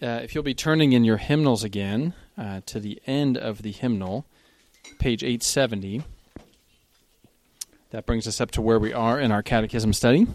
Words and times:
uh, 0.00 0.20
if 0.22 0.34
you'll 0.34 0.44
be 0.44 0.54
turning 0.54 0.92
in 0.92 1.04
your 1.04 1.16
hymnals 1.16 1.64
again 1.64 2.14
uh, 2.36 2.60
to 2.66 2.78
the 2.78 3.00
end 3.06 3.36
of 3.36 3.62
the 3.62 3.72
hymnal, 3.72 4.24
page 4.98 5.22
870, 5.24 6.02
that 7.90 8.06
brings 8.06 8.26
us 8.28 8.40
up 8.40 8.50
to 8.52 8.62
where 8.62 8.78
we 8.78 8.92
are 8.92 9.18
in 9.18 9.32
our 9.32 9.42
catechism 9.42 9.92
study. 9.92 10.26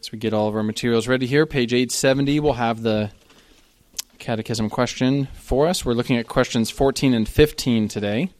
As 0.00 0.10
we 0.10 0.18
get 0.18 0.34
all 0.34 0.48
of 0.48 0.56
our 0.56 0.62
materials 0.62 1.06
ready 1.06 1.26
here, 1.26 1.46
page 1.46 1.72
870 1.72 2.40
we'll 2.40 2.54
have 2.54 2.82
the 2.82 3.10
catechism 4.18 4.68
question 4.68 5.28
for 5.34 5.66
us. 5.66 5.84
We're 5.84 5.92
looking 5.92 6.16
at 6.16 6.26
questions 6.26 6.70
14 6.70 7.14
and 7.14 7.28
15 7.28 7.88
today. 7.88 8.30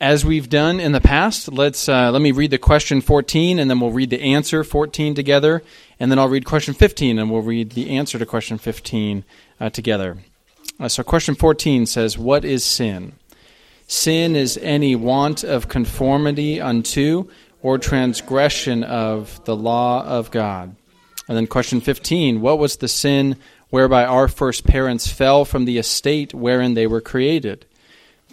As 0.00 0.24
we've 0.24 0.48
done 0.48 0.80
in 0.80 0.92
the 0.92 1.00
past, 1.00 1.52
let's 1.52 1.88
uh, 1.88 2.10
let 2.10 2.20
me 2.20 2.32
read 2.32 2.50
the 2.50 2.58
question 2.58 3.00
14 3.00 3.58
and 3.58 3.70
then 3.70 3.78
we'll 3.78 3.92
read 3.92 4.10
the 4.10 4.20
answer 4.20 4.64
14 4.64 5.14
together 5.14 5.62
and 6.00 6.10
then 6.10 6.18
I'll 6.18 6.28
read 6.28 6.44
question 6.44 6.74
15 6.74 7.18
and 7.18 7.30
we'll 7.30 7.42
read 7.42 7.70
the 7.70 7.90
answer 7.90 8.18
to 8.18 8.26
question 8.26 8.58
15 8.58 9.24
uh, 9.60 9.70
together. 9.70 10.18
Uh, 10.80 10.88
so 10.88 11.04
question 11.04 11.36
14 11.36 11.86
says, 11.86 12.18
"What 12.18 12.44
is 12.44 12.64
sin?" 12.64 13.12
Sin 13.86 14.34
is 14.34 14.58
any 14.62 14.96
want 14.96 15.44
of 15.44 15.68
conformity 15.68 16.60
unto 16.60 17.28
or 17.62 17.78
transgression 17.78 18.82
of 18.82 19.42
the 19.44 19.54
law 19.54 20.04
of 20.04 20.30
God. 20.30 20.74
And 21.28 21.36
then 21.36 21.46
question 21.46 21.80
15, 21.80 22.40
what 22.40 22.58
was 22.58 22.76
the 22.76 22.88
sin 22.88 23.36
whereby 23.70 24.04
our 24.04 24.28
first 24.28 24.66
parents 24.66 25.06
fell 25.06 25.44
from 25.44 25.64
the 25.64 25.78
estate 25.78 26.34
wherein 26.34 26.74
they 26.74 26.86
were 26.86 27.00
created? 27.00 27.64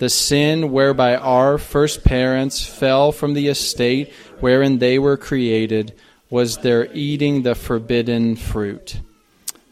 The 0.01 0.09
sin 0.09 0.71
whereby 0.71 1.15
our 1.15 1.59
first 1.59 2.03
parents 2.03 2.65
fell 2.65 3.11
from 3.11 3.35
the 3.35 3.49
estate 3.49 4.11
wherein 4.39 4.79
they 4.79 4.97
were 4.97 5.15
created 5.15 5.93
was 6.27 6.57
their 6.57 6.91
eating 6.91 7.43
the 7.43 7.53
forbidden 7.53 8.35
fruit. 8.35 8.99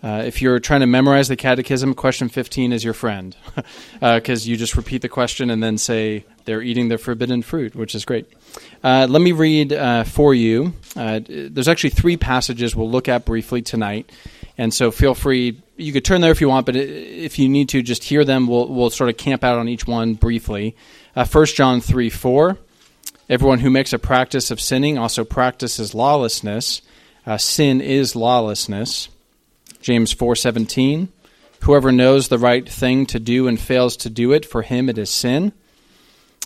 Uh, 0.04 0.22
if 0.24 0.40
you're 0.40 0.60
trying 0.60 0.82
to 0.82 0.86
memorize 0.86 1.30
the 1.30 1.36
catechism, 1.36 1.96
question 1.96 2.30
15 2.30 2.74
is 2.74 2.84
your 2.84 2.94
friend 2.94 3.36
because 4.00 4.46
uh, 4.46 4.48
you 4.48 4.56
just 4.56 4.76
repeat 4.76 5.02
the 5.02 5.10
question 5.10 5.50
and 5.50 5.64
then 5.64 5.80
say 5.80 6.24
their 6.46 6.62
eating 6.62 6.90
the 6.90 7.00
forbidden 7.00 7.42
fruit, 7.42 7.76
which 7.76 7.96
is 7.96 8.06
great. 8.06 8.28
Uh, 8.84 9.08
let 9.10 9.24
me 9.24 9.32
read 9.32 9.74
uh, 9.74 10.04
for 10.04 10.36
you. 10.36 10.74
Uh, 10.96 11.22
there's 11.28 11.68
actually 11.68 11.90
three 11.90 12.18
passages 12.18 12.76
we'll 12.76 12.92
look 12.92 13.10
at 13.10 13.26
briefly 13.26 13.64
tonight. 13.64 14.12
And 14.60 14.74
so 14.74 14.92
feel 14.92 15.16
free, 15.16 15.62
you 15.78 15.94
could 15.94 16.04
turn 16.04 16.20
there 16.20 16.34
if 16.34 16.42
you 16.42 16.50
want, 16.50 16.66
but 16.66 16.76
if 16.76 17.40
you 17.40 17.48
need 17.48 17.70
to, 17.70 17.82
just 17.82 18.04
hear 18.04 18.26
them. 18.26 18.46
We'll, 18.46 18.68
we'll 18.68 18.90
sort 18.90 19.10
of 19.10 19.16
camp 19.16 19.42
out 19.42 19.58
on 19.58 19.70
each 19.70 19.88
one 19.88 20.16
briefly. 20.16 20.76
Uh, 21.16 21.26
1 21.26 21.46
John 21.46 21.80
3 21.80 22.10
4. 22.10 22.58
Everyone 23.30 23.60
who 23.60 23.70
makes 23.70 23.94
a 23.94 23.98
practice 23.98 24.52
of 24.52 24.60
sinning 24.60 24.98
also 24.98 25.24
practices 25.24 25.96
lawlessness. 25.96 26.82
sin 27.38 27.80
is 27.80 28.18
lawlessness. 28.18 29.08
James 29.82 30.14
4:17 30.14 31.08
Whoever 31.62 31.94
knows 31.94 32.28
the 32.28 32.38
right 32.38 32.68
thing 32.68 33.06
to 33.06 33.20
do 33.20 33.48
and 33.48 33.58
fails 33.58 33.96
to 33.96 34.10
do 34.10 34.34
it 34.34 34.46
for 34.46 34.62
him 34.62 34.90
it 34.90 34.98
is 34.98 35.10
sin. 35.10 35.54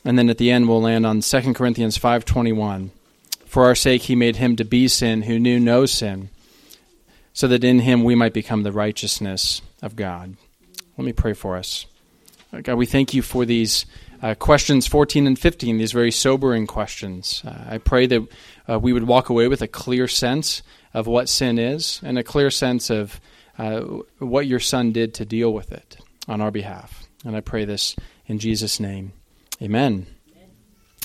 And 0.06 0.20
then 0.20 0.30
at 0.30 0.38
the 0.38 0.52
end 0.52 0.70
we'll 0.70 0.84
land 0.84 1.08
on 1.08 1.22
2 1.22 1.56
Corinthians 1.56 1.98
5:21 1.98 2.92
For 3.48 3.66
our 3.66 3.74
sake 3.74 4.04
he 4.04 4.16
made 4.16 4.36
him 4.36 4.56
to 4.58 4.64
be 4.64 4.88
sin 4.88 5.24
who 5.24 5.40
knew 5.40 5.60
no 5.60 5.88
sin 5.88 6.30
so 7.34 7.48
that 7.48 7.64
in 7.64 7.80
him 7.80 8.04
we 8.04 8.16
might 8.16 8.34
become 8.34 8.64
the 8.64 8.72
righteousness 8.72 9.62
of 9.82 9.96
God. 9.96 10.38
Let 10.98 11.06
me 11.06 11.14
pray 11.14 11.34
for 11.34 11.58
us. 11.58 11.88
God, 12.62 12.76
we 12.76 12.86
thank 12.86 13.16
you 13.16 13.24
for 13.24 13.46
these 13.46 13.88
uh, 14.22 14.36
questions 14.36 14.86
14 14.86 15.26
and 15.26 15.38
15, 15.38 15.78
these 15.78 15.92
very 15.92 16.12
sobering 16.12 16.68
questions. 16.68 17.42
Uh, 17.46 17.66
I 17.68 17.78
pray 17.80 18.06
that 18.06 18.28
uh, 18.70 18.80
we 18.80 18.94
would 18.94 19.08
walk 19.08 19.30
away 19.30 19.48
with 19.48 19.62
a 19.62 19.68
clear 19.68 20.08
sense 20.08 20.62
of 20.94 21.08
what 21.08 21.28
sin 21.28 21.58
is 21.58 22.00
and 22.04 22.18
a 22.18 22.24
clear 22.24 22.52
sense 22.52 22.92
of 22.92 23.20
uh, 23.58 23.82
what 24.20 24.46
your 24.46 24.60
son 24.60 24.92
did 24.92 25.16
to 25.16 25.26
deal 25.26 25.52
with 25.52 25.72
it 25.72 25.98
on 26.28 26.42
our 26.42 26.52
behalf. 26.52 27.08
And 27.26 27.36
I 27.36 27.42
pray 27.42 27.66
this 27.66 27.96
in 28.28 28.40
Jesus' 28.40 28.80
name. 28.80 29.14
Amen. 29.62 30.06
Amen. 30.32 30.50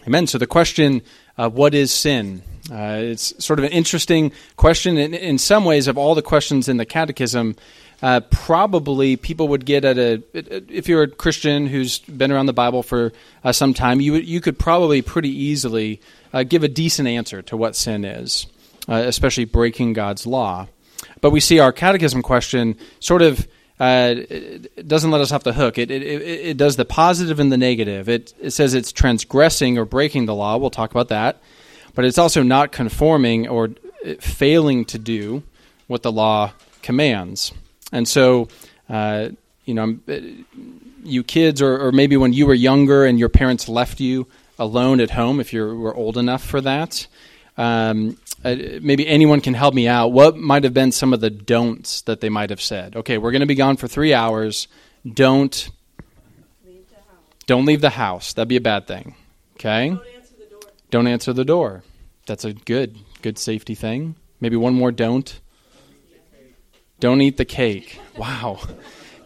Amen. 0.06 0.26
So 0.26 0.38
the 0.38 0.46
question, 0.46 1.02
uh, 1.38 1.48
what 1.48 1.74
is 1.74 1.92
sin? 1.92 2.42
Uh, 2.70 2.98
it's 3.00 3.42
sort 3.42 3.58
of 3.58 3.64
an 3.64 3.72
interesting 3.72 4.32
question. 4.56 4.98
In, 4.98 5.14
in, 5.14 5.38
some 5.38 5.64
ways, 5.64 5.88
of 5.88 5.96
all 5.96 6.14
the 6.14 6.20
questions 6.20 6.68
in 6.68 6.76
the 6.76 6.84
catechism, 6.84 7.56
uh, 8.02 8.20
probably 8.30 9.16
people 9.16 9.48
would 9.48 9.64
get 9.64 9.86
at 9.86 9.96
a. 9.96 10.22
If 10.34 10.88
you're 10.88 11.04
a 11.04 11.08
Christian 11.08 11.66
who's 11.66 12.00
been 12.00 12.30
around 12.30 12.46
the 12.46 12.52
Bible 12.52 12.82
for 12.82 13.12
uh, 13.42 13.52
some 13.52 13.72
time, 13.72 14.02
you 14.02 14.16
you 14.16 14.42
could 14.42 14.58
probably 14.58 15.00
pretty 15.00 15.30
easily 15.30 16.02
uh, 16.34 16.42
give 16.42 16.62
a 16.62 16.68
decent 16.68 17.08
answer 17.08 17.40
to 17.42 17.56
what 17.56 17.74
sin 17.74 18.04
is 18.04 18.46
uh, 18.88 18.94
especially 18.94 19.44
breaking 19.44 19.92
God's 19.92 20.26
law. 20.26 20.66
But 21.20 21.30
we 21.30 21.40
see 21.40 21.58
our 21.58 21.72
catechism 21.72 22.22
question 22.22 22.76
sort 23.00 23.22
of 23.22 23.46
uh, 23.80 24.14
doesn't 24.86 25.10
let 25.10 25.20
us 25.20 25.30
off 25.30 25.44
the 25.44 25.52
hook. 25.52 25.78
It, 25.78 25.90
it, 25.90 26.02
it, 26.02 26.56
does 26.56 26.76
the 26.76 26.84
positive 26.84 27.38
and 27.38 27.52
the 27.52 27.56
negative. 27.56 28.08
It, 28.08 28.34
it 28.40 28.50
says 28.50 28.74
it's 28.74 28.90
transgressing 28.90 29.78
or 29.78 29.84
breaking 29.84 30.26
the 30.26 30.34
law. 30.34 30.56
We'll 30.56 30.70
talk 30.70 30.90
about 30.90 31.08
that. 31.08 31.40
But 31.94 32.04
it's 32.04 32.18
also 32.18 32.42
not 32.42 32.72
conforming 32.72 33.46
or 33.48 33.70
uh, 34.04 34.14
failing 34.20 34.84
to 34.86 34.98
do 34.98 35.44
what 35.86 36.02
the 36.02 36.10
law 36.10 36.52
commands. 36.82 37.52
And 37.92 38.06
so, 38.06 38.48
uh, 38.88 39.30
you 39.64 39.74
know, 39.74 39.98
uh, 40.08 40.18
you 41.04 41.22
kids, 41.22 41.62
or, 41.62 41.86
or, 41.86 41.92
maybe 41.92 42.16
when 42.16 42.32
you 42.32 42.46
were 42.46 42.54
younger 42.54 43.04
and 43.04 43.18
your 43.18 43.28
parents 43.28 43.68
left 43.68 44.00
you 44.00 44.26
alone 44.58 45.00
at 45.00 45.10
home, 45.10 45.40
if 45.40 45.52
you 45.52 45.64
were 45.64 45.94
old 45.94 46.16
enough 46.18 46.42
for 46.44 46.60
that, 46.60 47.06
um, 47.56 48.18
uh, 48.44 48.54
maybe 48.80 49.06
anyone 49.06 49.40
can 49.40 49.54
help 49.54 49.74
me 49.74 49.88
out. 49.88 50.12
What 50.12 50.36
might 50.36 50.64
have 50.64 50.74
been 50.74 50.92
some 50.92 51.12
of 51.12 51.20
the 51.20 51.30
don'ts 51.30 52.02
that 52.02 52.20
they 52.20 52.28
might 52.28 52.50
have 52.50 52.60
said? 52.60 52.94
Okay, 52.96 53.18
we're 53.18 53.32
going 53.32 53.40
to 53.40 53.46
be 53.46 53.54
gone 53.54 53.76
for 53.76 53.88
three 53.88 54.14
hours. 54.14 54.68
Don't 55.06 55.70
leave 56.64 56.84
don't 57.46 57.64
leave 57.64 57.80
the 57.80 57.90
house. 57.90 58.32
That'd 58.32 58.48
be 58.48 58.56
a 58.56 58.60
bad 58.60 58.86
thing. 58.86 59.14
Okay. 59.54 59.88
Don't 59.90 60.06
answer 60.14 60.34
the 60.38 60.46
door. 60.46 60.60
Don't 60.90 61.06
answer 61.06 61.32
the 61.32 61.44
door. 61.44 61.82
That's 62.26 62.44
a 62.44 62.52
good 62.52 62.96
good 63.22 63.38
safety 63.38 63.74
thing. 63.74 64.14
Maybe 64.40 64.56
one 64.56 64.74
more 64.74 64.92
don't. 64.92 65.40
Don't 67.00 67.20
eat 67.20 67.36
the 67.36 67.44
cake. 67.44 68.00
Wow. 68.16 68.60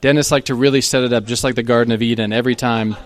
Dennis 0.00 0.30
liked 0.30 0.48
to 0.48 0.54
really 0.54 0.80
set 0.80 1.04
it 1.04 1.12
up 1.12 1.24
just 1.24 1.44
like 1.44 1.54
the 1.54 1.62
Garden 1.62 1.92
of 1.92 2.02
Eden 2.02 2.32
every 2.32 2.54
time. 2.54 2.96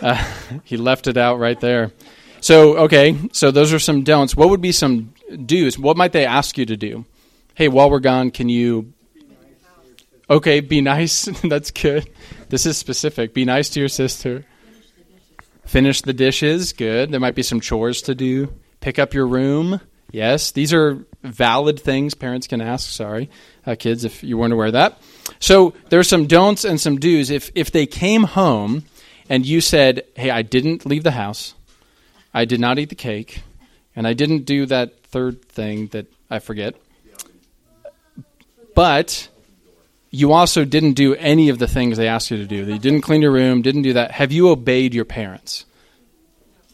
Uh, 0.00 0.22
he 0.64 0.76
left 0.76 1.06
it 1.06 1.16
out 1.16 1.38
right 1.38 1.58
there. 1.60 1.92
So, 2.40 2.78
okay, 2.78 3.18
so 3.32 3.50
those 3.50 3.72
are 3.72 3.80
some 3.80 4.04
don'ts. 4.04 4.36
What 4.36 4.50
would 4.50 4.60
be 4.60 4.72
some 4.72 5.12
do's? 5.44 5.78
What 5.78 5.96
might 5.96 6.12
they 6.12 6.26
ask 6.26 6.58
you 6.58 6.66
to 6.66 6.76
do? 6.76 7.04
Hey, 7.54 7.68
while 7.68 7.90
we're 7.90 8.00
gone, 8.00 8.30
can 8.30 8.48
you. 8.48 8.92
Okay, 10.30 10.60
be 10.60 10.80
nice. 10.80 11.24
That's 11.42 11.70
good. 11.70 12.08
This 12.48 12.66
is 12.66 12.76
specific. 12.76 13.34
Be 13.34 13.44
nice 13.44 13.70
to 13.70 13.80
your 13.80 13.88
sister. 13.88 14.44
Finish 15.64 16.02
the 16.02 16.12
dishes. 16.12 16.72
Good. 16.72 17.10
There 17.10 17.20
might 17.20 17.34
be 17.34 17.42
some 17.42 17.60
chores 17.60 18.02
to 18.02 18.14
do. 18.14 18.52
Pick 18.80 18.98
up 18.98 19.12
your 19.12 19.26
room. 19.26 19.80
Yes, 20.10 20.52
these 20.52 20.72
are 20.72 21.04
valid 21.22 21.78
things 21.78 22.14
parents 22.14 22.46
can 22.46 22.60
ask. 22.62 22.88
Sorry, 22.88 23.28
uh, 23.66 23.74
kids, 23.78 24.04
if 24.04 24.24
you 24.24 24.38
weren't 24.38 24.54
aware 24.54 24.68
of 24.68 24.72
that. 24.72 24.98
So 25.38 25.74
there's 25.90 26.08
some 26.08 26.26
don'ts 26.26 26.64
and 26.64 26.80
some 26.80 26.98
do's. 26.98 27.30
If 27.30 27.50
if 27.54 27.70
they 27.70 27.84
came 27.84 28.24
home 28.24 28.84
and 29.28 29.44
you 29.44 29.60
said, 29.60 30.04
"Hey, 30.16 30.30
I 30.30 30.40
didn't 30.40 30.86
leave 30.86 31.04
the 31.04 31.10
house. 31.10 31.54
I 32.32 32.46
did 32.46 32.60
not 32.60 32.78
eat 32.78 32.88
the 32.88 32.94
cake, 32.94 33.42
and 33.98 34.06
I 34.06 34.12
didn't 34.12 34.44
do 34.44 34.64
that 34.66 35.02
third 35.06 35.42
thing 35.42 35.88
that 35.88 36.06
I 36.30 36.38
forget. 36.38 36.76
But 38.76 39.28
you 40.12 40.32
also 40.32 40.64
didn't 40.64 40.92
do 40.92 41.16
any 41.16 41.48
of 41.48 41.58
the 41.58 41.66
things 41.66 41.96
they 41.96 42.06
asked 42.06 42.30
you 42.30 42.36
to 42.36 42.46
do. 42.46 42.64
You 42.64 42.78
didn't 42.78 43.00
clean 43.00 43.22
your 43.22 43.32
room, 43.32 43.60
didn't 43.60 43.82
do 43.82 43.94
that. 43.94 44.12
Have 44.12 44.30
you 44.30 44.50
obeyed 44.50 44.94
your 44.94 45.04
parents 45.04 45.66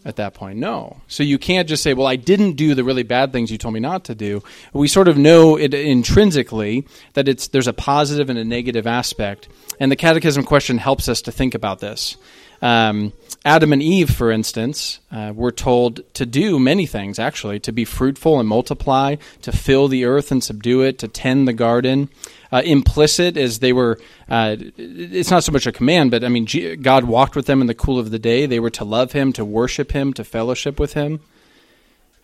at 0.04 0.16
that 0.16 0.34
point? 0.34 0.58
No. 0.58 1.00
So 1.08 1.22
you 1.22 1.38
can't 1.38 1.66
just 1.66 1.82
say, 1.82 1.94
well, 1.94 2.06
I 2.06 2.16
didn't 2.16 2.56
do 2.56 2.74
the 2.74 2.84
really 2.84 3.04
bad 3.04 3.32
things 3.32 3.50
you 3.50 3.56
told 3.56 3.72
me 3.72 3.80
not 3.80 4.04
to 4.04 4.14
do. 4.14 4.42
We 4.74 4.86
sort 4.86 5.08
of 5.08 5.16
know 5.16 5.56
it 5.56 5.72
intrinsically 5.72 6.86
that 7.14 7.26
it's, 7.26 7.48
there's 7.48 7.68
a 7.68 7.72
positive 7.72 8.28
and 8.28 8.38
a 8.38 8.44
negative 8.44 8.86
aspect. 8.86 9.48
And 9.80 9.90
the 9.90 9.96
catechism 9.96 10.44
question 10.44 10.76
helps 10.76 11.08
us 11.08 11.22
to 11.22 11.32
think 11.32 11.54
about 11.54 11.78
this. 11.78 12.18
Um, 12.64 13.12
Adam 13.44 13.74
and 13.74 13.82
Eve, 13.82 14.08
for 14.08 14.30
instance, 14.30 14.98
uh, 15.12 15.34
were 15.36 15.52
told 15.52 16.00
to 16.14 16.24
do 16.24 16.58
many 16.58 16.86
things, 16.86 17.18
actually, 17.18 17.60
to 17.60 17.72
be 17.72 17.84
fruitful 17.84 18.40
and 18.40 18.48
multiply, 18.48 19.16
to 19.42 19.52
fill 19.52 19.86
the 19.86 20.06
earth 20.06 20.32
and 20.32 20.42
subdue 20.42 20.80
it, 20.80 20.98
to 21.00 21.08
tend 21.08 21.46
the 21.46 21.52
garden. 21.52 22.08
Uh, 22.50 22.62
implicit 22.64 23.36
as 23.36 23.58
they 23.58 23.74
were, 23.74 24.00
uh, 24.30 24.56
it's 24.78 25.30
not 25.30 25.44
so 25.44 25.52
much 25.52 25.66
a 25.66 25.72
command, 25.72 26.10
but 26.10 26.24
I 26.24 26.28
mean, 26.28 26.46
G- 26.46 26.74
God 26.76 27.04
walked 27.04 27.36
with 27.36 27.44
them 27.44 27.60
in 27.60 27.66
the 27.66 27.74
cool 27.74 27.98
of 27.98 28.10
the 28.10 28.18
day. 28.18 28.46
They 28.46 28.60
were 28.60 28.70
to 28.70 28.84
love 28.84 29.12
Him, 29.12 29.34
to 29.34 29.44
worship 29.44 29.92
Him, 29.92 30.14
to 30.14 30.24
fellowship 30.24 30.80
with 30.80 30.94
Him. 30.94 31.20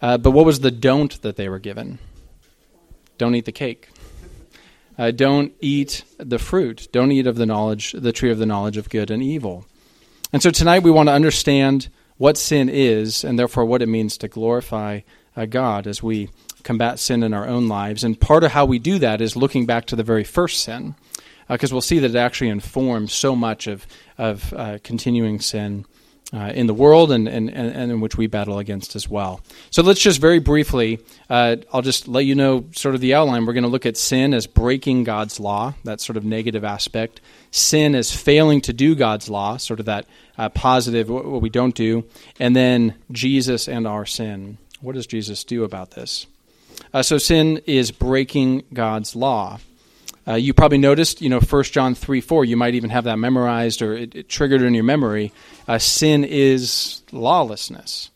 Uh, 0.00 0.16
but 0.16 0.30
what 0.30 0.46
was 0.46 0.60
the 0.60 0.70
don't 0.70 1.20
that 1.20 1.36
they 1.36 1.50
were 1.50 1.58
given? 1.58 1.98
Don't 3.18 3.34
eat 3.34 3.44
the 3.44 3.52
cake. 3.52 3.90
Uh, 4.96 5.10
don't 5.10 5.52
eat 5.60 6.02
the 6.16 6.38
fruit. 6.38 6.88
Don't 6.92 7.12
eat 7.12 7.26
of 7.26 7.36
the 7.36 7.44
knowledge, 7.44 7.92
the 7.92 8.12
tree 8.12 8.30
of 8.30 8.38
the 8.38 8.46
knowledge 8.46 8.78
of 8.78 8.88
good 8.88 9.10
and 9.10 9.22
evil. 9.22 9.66
And 10.32 10.42
so 10.42 10.50
tonight 10.50 10.84
we 10.84 10.92
want 10.92 11.08
to 11.08 11.12
understand 11.12 11.88
what 12.16 12.36
sin 12.36 12.68
is 12.68 13.24
and 13.24 13.38
therefore 13.38 13.64
what 13.64 13.82
it 13.82 13.88
means 13.88 14.16
to 14.18 14.28
glorify 14.28 15.00
uh, 15.36 15.46
God 15.46 15.86
as 15.86 16.02
we 16.02 16.28
combat 16.62 16.98
sin 16.98 17.22
in 17.22 17.34
our 17.34 17.48
own 17.48 17.66
lives. 17.66 18.04
And 18.04 18.20
part 18.20 18.44
of 18.44 18.52
how 18.52 18.64
we 18.64 18.78
do 18.78 18.98
that 19.00 19.20
is 19.20 19.34
looking 19.34 19.66
back 19.66 19.86
to 19.86 19.96
the 19.96 20.04
very 20.04 20.22
first 20.22 20.62
sin, 20.62 20.94
because 21.48 21.72
uh, 21.72 21.74
we'll 21.74 21.80
see 21.80 21.98
that 21.98 22.10
it 22.10 22.16
actually 22.16 22.50
informs 22.50 23.12
so 23.12 23.34
much 23.34 23.66
of, 23.66 23.86
of 24.18 24.52
uh, 24.52 24.78
continuing 24.84 25.40
sin. 25.40 25.84
Uh, 26.32 26.52
in 26.54 26.68
the 26.68 26.74
world 26.74 27.10
and, 27.10 27.26
and, 27.26 27.50
and 27.50 27.90
in 27.90 28.00
which 28.00 28.16
we 28.16 28.28
battle 28.28 28.60
against 28.60 28.94
as 28.94 29.08
well. 29.08 29.40
So 29.70 29.82
let's 29.82 29.98
just 29.98 30.20
very 30.20 30.38
briefly, 30.38 31.00
uh, 31.28 31.56
I'll 31.72 31.82
just 31.82 32.06
let 32.06 32.24
you 32.24 32.36
know 32.36 32.66
sort 32.70 32.94
of 32.94 33.00
the 33.00 33.14
outline. 33.14 33.46
We're 33.46 33.52
going 33.52 33.64
to 33.64 33.68
look 33.68 33.84
at 33.84 33.96
sin 33.96 34.32
as 34.32 34.46
breaking 34.46 35.02
God's 35.02 35.40
law, 35.40 35.74
that 35.82 36.00
sort 36.00 36.16
of 36.16 36.24
negative 36.24 36.62
aspect. 36.62 37.20
Sin 37.50 37.96
as 37.96 38.14
failing 38.14 38.60
to 38.60 38.72
do 38.72 38.94
God's 38.94 39.28
law, 39.28 39.56
sort 39.56 39.80
of 39.80 39.86
that 39.86 40.06
uh, 40.38 40.48
positive, 40.50 41.10
what, 41.10 41.24
what 41.24 41.42
we 41.42 41.50
don't 41.50 41.74
do. 41.74 42.04
And 42.38 42.54
then 42.54 42.94
Jesus 43.10 43.66
and 43.66 43.84
our 43.84 44.06
sin. 44.06 44.58
What 44.80 44.94
does 44.94 45.08
Jesus 45.08 45.42
do 45.42 45.64
about 45.64 45.90
this? 45.90 46.28
Uh, 46.94 47.02
so 47.02 47.18
sin 47.18 47.60
is 47.66 47.90
breaking 47.90 48.62
God's 48.72 49.16
law. 49.16 49.58
Uh, 50.30 50.36
you 50.36 50.54
probably 50.54 50.78
noticed, 50.78 51.20
you 51.20 51.28
know, 51.28 51.40
1 51.40 51.64
John 51.64 51.96
3 51.96 52.20
4, 52.20 52.44
you 52.44 52.56
might 52.56 52.74
even 52.74 52.90
have 52.90 53.04
that 53.04 53.18
memorized 53.18 53.82
or 53.82 53.94
it, 53.94 54.14
it 54.14 54.28
triggered 54.28 54.62
in 54.62 54.74
your 54.74 54.84
memory. 54.84 55.32
Uh, 55.66 55.78
sin 55.78 56.22
is 56.22 57.02
lawlessness. 57.10 58.10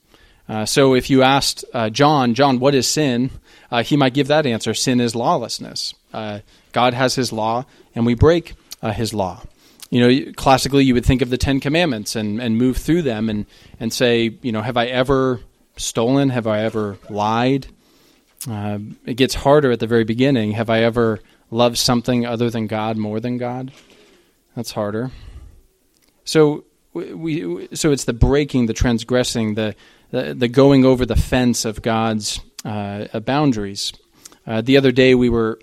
Uh, 0.48 0.64
so 0.64 0.94
if 0.94 1.10
you 1.10 1.22
asked 1.22 1.64
uh, 1.74 1.90
John, 1.90 2.34
John, 2.34 2.60
what 2.60 2.74
is 2.74 2.86
sin? 2.86 3.30
Uh, 3.68 3.82
he 3.82 3.96
might 3.96 4.14
give 4.14 4.28
that 4.28 4.46
answer 4.46 4.74
sin 4.74 5.00
is 5.00 5.16
lawlessness. 5.16 5.94
Uh, 6.12 6.40
God 6.70 6.94
has 6.94 7.16
his 7.16 7.32
law, 7.32 7.64
and 7.96 8.06
we 8.06 8.14
break 8.14 8.54
his 8.82 9.14
law. 9.14 9.42
You 9.88 10.00
know, 10.00 10.32
classically, 10.36 10.84
you 10.84 10.92
would 10.94 11.06
think 11.06 11.22
of 11.22 11.30
the 11.30 11.38
Ten 11.38 11.58
Commandments 11.58 12.14
and, 12.14 12.40
and 12.40 12.58
move 12.58 12.76
through 12.76 13.02
them 13.02 13.30
and, 13.30 13.46
and 13.80 13.92
say, 13.92 14.36
you 14.42 14.52
know, 14.52 14.60
have 14.60 14.76
I 14.76 14.86
ever 14.86 15.40
stolen? 15.76 16.28
Have 16.28 16.46
I 16.46 16.60
ever 16.60 16.98
lied? 17.08 17.66
It 18.46 19.16
gets 19.16 19.34
harder 19.34 19.72
at 19.72 19.80
the 19.80 19.86
very 19.86 20.04
beginning. 20.04 20.52
Have 20.52 20.68
I 20.68 20.82
ever 20.82 21.20
loved 21.54 21.78
something 21.78 22.26
other 22.26 22.50
than 22.50 22.66
God 22.66 22.96
more 22.96 23.20
than 23.20 23.38
God? 23.38 23.72
That's 24.56 24.72
harder. 24.72 25.12
So 26.24 26.64
we, 26.92 27.68
so 27.74 27.92
it's 27.92 28.04
the 28.04 28.12
breaking, 28.12 28.66
the 28.66 28.74
transgressing, 28.74 29.54
the 29.54 29.74
the, 30.10 30.34
the 30.34 30.48
going 30.48 30.84
over 30.84 31.04
the 31.04 31.16
fence 31.16 31.64
of 31.64 31.82
God's 31.82 32.40
uh, 32.64 33.18
boundaries. 33.20 33.92
Uh, 34.46 34.60
the 34.60 34.76
other 34.76 34.92
day 34.92 35.14
we 35.14 35.28
were 35.28 35.58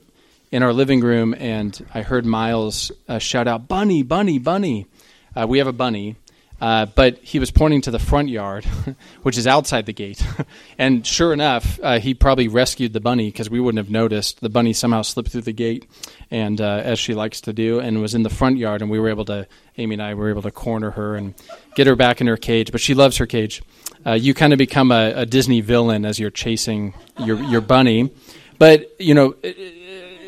in 0.52 0.62
our 0.62 0.74
living 0.74 1.00
room 1.00 1.34
and 1.38 1.86
I 1.94 2.02
heard 2.02 2.26
Miles 2.26 2.92
uh, 3.08 3.20
shout 3.20 3.48
out, 3.48 3.68
"Bunny, 3.68 4.04
bunny, 4.04 4.40
bunny!" 4.40 4.88
Uh, 5.36 5.46
we 5.48 5.60
have 5.60 5.68
a 5.68 5.74
bunny, 5.74 6.18
uh, 6.62 6.86
but 6.86 7.18
he 7.18 7.40
was 7.40 7.50
pointing 7.50 7.82
to 7.82 7.90
the 7.90 7.98
front 7.98 8.30
yard, 8.30 8.66
which 9.24 9.36
is 9.36 9.48
outside 9.48 9.88
the 9.88 9.94
gate. 9.94 10.24
and 10.78 11.06
sure 11.06 11.34
enough, 11.34 11.80
uh, 11.82 12.00
he 12.00 12.14
probably 12.14 12.48
rescued 12.48 12.94
the 12.94 13.00
bunny 13.00 13.32
because 13.32 13.50
we 13.50 13.60
wouldn't 13.60 13.84
have 13.84 13.90
noticed. 13.90 14.42
The 14.42 14.50
bunny 14.50 14.72
somehow 14.72 15.02
slipped 15.02 15.32
through 15.32 15.42
the 15.42 15.54
gate, 15.54 15.88
and 16.30 16.62
uh, 16.62 16.82
as 16.84 17.00
she 17.00 17.16
likes 17.16 17.42
to 17.42 17.54
do, 17.54 17.80
and 17.80 18.00
was 18.00 18.14
in 18.14 18.22
the 18.22 18.30
front 18.30 18.60
yard. 18.60 18.84
And 18.84 18.92
we 18.92 19.00
were 19.00 19.10
able 19.10 19.26
to, 19.26 19.48
Amy 19.80 19.96
and 19.96 20.04
I 20.04 20.14
were 20.14 20.30
able 20.30 20.44
to 20.44 20.52
corner 20.52 20.92
her 20.92 21.16
and 21.16 21.34
get 21.76 21.88
her 21.88 21.96
back 21.96 22.22
in 22.22 22.28
her 22.28 22.38
cage. 22.38 22.72
But 22.72 22.80
she 22.80 22.94
loves 22.94 23.18
her 23.18 23.26
cage. 23.26 23.64
Uh, 24.06 24.14
you 24.14 24.36
kind 24.36 24.54
of 24.54 24.60
become 24.60 24.92
a, 24.92 25.14
a, 25.16 25.26
Disney 25.26 25.62
villain 25.62 26.06
as 26.06 26.20
you're 26.20 26.30
chasing 26.30 26.94
your 27.26 27.42
your 27.44 27.62
bunny. 27.62 28.12
But 28.60 29.02
you 29.02 29.16
know. 29.16 29.36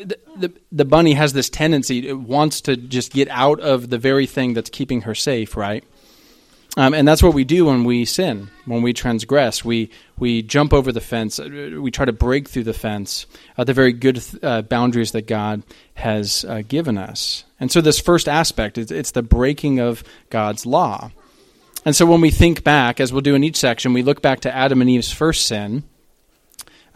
The, 0.06 0.18
the, 0.36 0.52
the 0.70 0.84
bunny 0.84 1.14
has 1.14 1.32
this 1.32 1.48
tendency; 1.48 2.06
it 2.06 2.18
wants 2.18 2.60
to 2.62 2.76
just 2.76 3.10
get 3.10 3.26
out 3.28 3.58
of 3.60 3.88
the 3.88 3.96
very 3.96 4.26
thing 4.26 4.52
that's 4.52 4.68
keeping 4.68 5.02
her 5.02 5.14
safe, 5.14 5.56
right? 5.56 5.82
Um, 6.76 6.92
and 6.92 7.06
that's 7.06 7.22
what 7.22 7.34
we 7.34 7.44
do 7.44 7.66
when 7.66 7.84
we 7.84 8.04
sin, 8.04 8.50
when 8.64 8.82
we 8.82 8.92
transgress. 8.92 9.64
We 9.64 9.90
we 10.18 10.42
jump 10.42 10.72
over 10.72 10.90
the 10.90 11.00
fence. 11.00 11.38
Uh, 11.38 11.78
we 11.80 11.92
try 11.92 12.04
to 12.04 12.12
break 12.12 12.48
through 12.48 12.64
the 12.64 12.72
fence, 12.72 13.26
the 13.56 13.72
very 13.72 13.92
good 13.92 14.20
uh, 14.42 14.62
boundaries 14.62 15.12
that 15.12 15.28
God 15.28 15.62
has 15.94 16.44
uh, 16.44 16.62
given 16.66 16.98
us. 16.98 17.44
And 17.60 17.70
so, 17.70 17.80
this 17.80 18.00
first 18.00 18.28
aspect 18.28 18.76
it's, 18.76 18.90
it's 18.90 19.12
the 19.12 19.22
breaking 19.22 19.78
of 19.78 20.02
God's 20.30 20.66
law. 20.66 21.12
And 21.84 21.94
so, 21.94 22.06
when 22.06 22.20
we 22.20 22.30
think 22.30 22.64
back, 22.64 22.98
as 22.98 23.12
we'll 23.12 23.22
do 23.22 23.36
in 23.36 23.44
each 23.44 23.56
section, 23.56 23.92
we 23.92 24.02
look 24.02 24.20
back 24.20 24.40
to 24.40 24.54
Adam 24.54 24.80
and 24.80 24.90
Eve's 24.90 25.12
first 25.12 25.46
sin, 25.46 25.84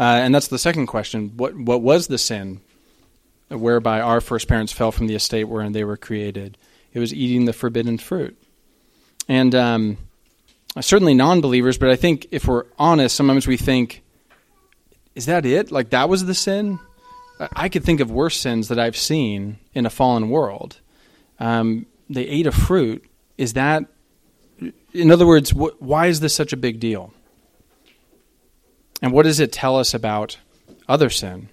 uh, 0.00 0.02
and 0.02 0.34
that's 0.34 0.48
the 0.48 0.58
second 0.58 0.88
question: 0.88 1.34
what 1.36 1.54
what 1.54 1.82
was 1.82 2.08
the 2.08 2.18
sin 2.18 2.62
whereby 3.48 4.00
our 4.00 4.20
first 4.20 4.48
parents 4.48 4.72
fell 4.72 4.90
from 4.90 5.06
the 5.06 5.14
estate 5.14 5.44
wherein 5.44 5.70
they 5.70 5.84
were 5.84 5.96
created? 5.96 6.58
It 6.92 6.98
was 6.98 7.14
eating 7.14 7.44
the 7.44 7.52
forbidden 7.52 7.98
fruit. 7.98 8.36
And 9.28 9.54
um, 9.54 9.98
certainly 10.80 11.14
non 11.14 11.40
believers, 11.40 11.78
but 11.78 11.90
I 11.90 11.96
think 11.96 12.26
if 12.30 12.46
we're 12.46 12.64
honest, 12.78 13.14
sometimes 13.14 13.46
we 13.46 13.56
think, 13.56 14.02
is 15.14 15.26
that 15.26 15.44
it? 15.44 15.70
Like 15.70 15.90
that 15.90 16.08
was 16.08 16.24
the 16.24 16.34
sin? 16.34 16.78
I 17.54 17.68
could 17.68 17.84
think 17.84 18.00
of 18.00 18.10
worse 18.10 18.36
sins 18.38 18.68
that 18.68 18.78
I've 18.78 18.96
seen 18.96 19.58
in 19.72 19.86
a 19.86 19.90
fallen 19.90 20.28
world. 20.28 20.80
Um, 21.38 21.86
they 22.10 22.24
ate 22.24 22.46
a 22.46 22.52
fruit. 22.52 23.04
Is 23.36 23.52
that, 23.52 23.84
in 24.92 25.10
other 25.10 25.26
words, 25.26 25.50
wh- 25.50 25.80
why 25.80 26.06
is 26.06 26.20
this 26.20 26.34
such 26.34 26.52
a 26.52 26.56
big 26.56 26.80
deal? 26.80 27.12
And 29.00 29.12
what 29.12 29.22
does 29.22 29.38
it 29.38 29.52
tell 29.52 29.78
us 29.78 29.94
about 29.94 30.38
other 30.88 31.10
sin? 31.10 31.48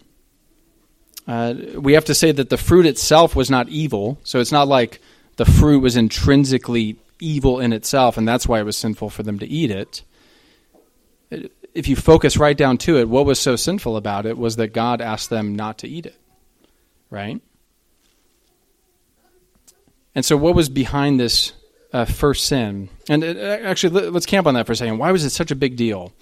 Uh, 1.27 1.53
we 1.75 1.93
have 1.93 2.05
to 2.05 2.15
say 2.15 2.31
that 2.31 2.49
the 2.49 2.57
fruit 2.57 2.85
itself 2.85 3.35
was 3.35 3.51
not 3.51 3.69
evil, 3.69 4.19
so 4.23 4.39
it's 4.39 4.51
not 4.51 4.67
like 4.67 4.99
the 5.37 5.45
fruit 5.45 5.79
was 5.79 5.95
intrinsically 5.95 6.97
evil 7.19 7.59
in 7.59 7.73
itself, 7.73 8.17
and 8.17 8.27
that's 8.27 8.47
why 8.47 8.59
it 8.59 8.63
was 8.63 8.77
sinful 8.77 9.09
for 9.09 9.23
them 9.23 9.39
to 9.39 9.47
eat 9.47 9.71
it. 9.71 10.03
If 11.73 11.87
you 11.87 11.95
focus 11.95 12.37
right 12.37 12.57
down 12.57 12.77
to 12.79 12.97
it, 12.97 13.09
what 13.09 13.25
was 13.25 13.39
so 13.39 13.55
sinful 13.55 13.97
about 13.97 14.25
it 14.25 14.37
was 14.37 14.55
that 14.57 14.73
God 14.73 15.01
asked 15.01 15.29
them 15.29 15.55
not 15.55 15.79
to 15.79 15.87
eat 15.87 16.05
it, 16.05 16.19
right? 17.09 17.41
And 20.13 20.23
so, 20.23 20.37
what 20.37 20.55
was 20.55 20.69
behind 20.69 21.19
this 21.19 21.51
uh, 21.91 22.05
first 22.05 22.45
sin? 22.45 22.89
And 23.09 23.23
it, 23.23 23.37
uh, 23.37 23.67
actually, 23.67 24.09
let's 24.09 24.25
camp 24.25 24.47
on 24.47 24.53
that 24.53 24.65
for 24.65 24.71
a 24.71 24.75
second. 24.75 24.97
Why 24.97 25.11
was 25.11 25.25
it 25.25 25.31
such 25.31 25.51
a 25.51 25.55
big 25.55 25.75
deal? 25.75 26.13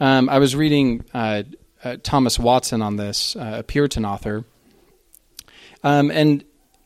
Um, 0.00 0.28
I 0.30 0.38
was 0.38 0.56
reading 0.56 1.04
uh, 1.12 1.42
uh, 1.84 1.96
Thomas 2.02 2.38
Watson 2.38 2.80
on 2.80 2.96
this, 2.96 3.36
uh, 3.36 3.56
a 3.58 3.62
Puritan 3.62 4.06
author, 4.06 4.44
um, 5.84 6.10
and, 6.10 6.44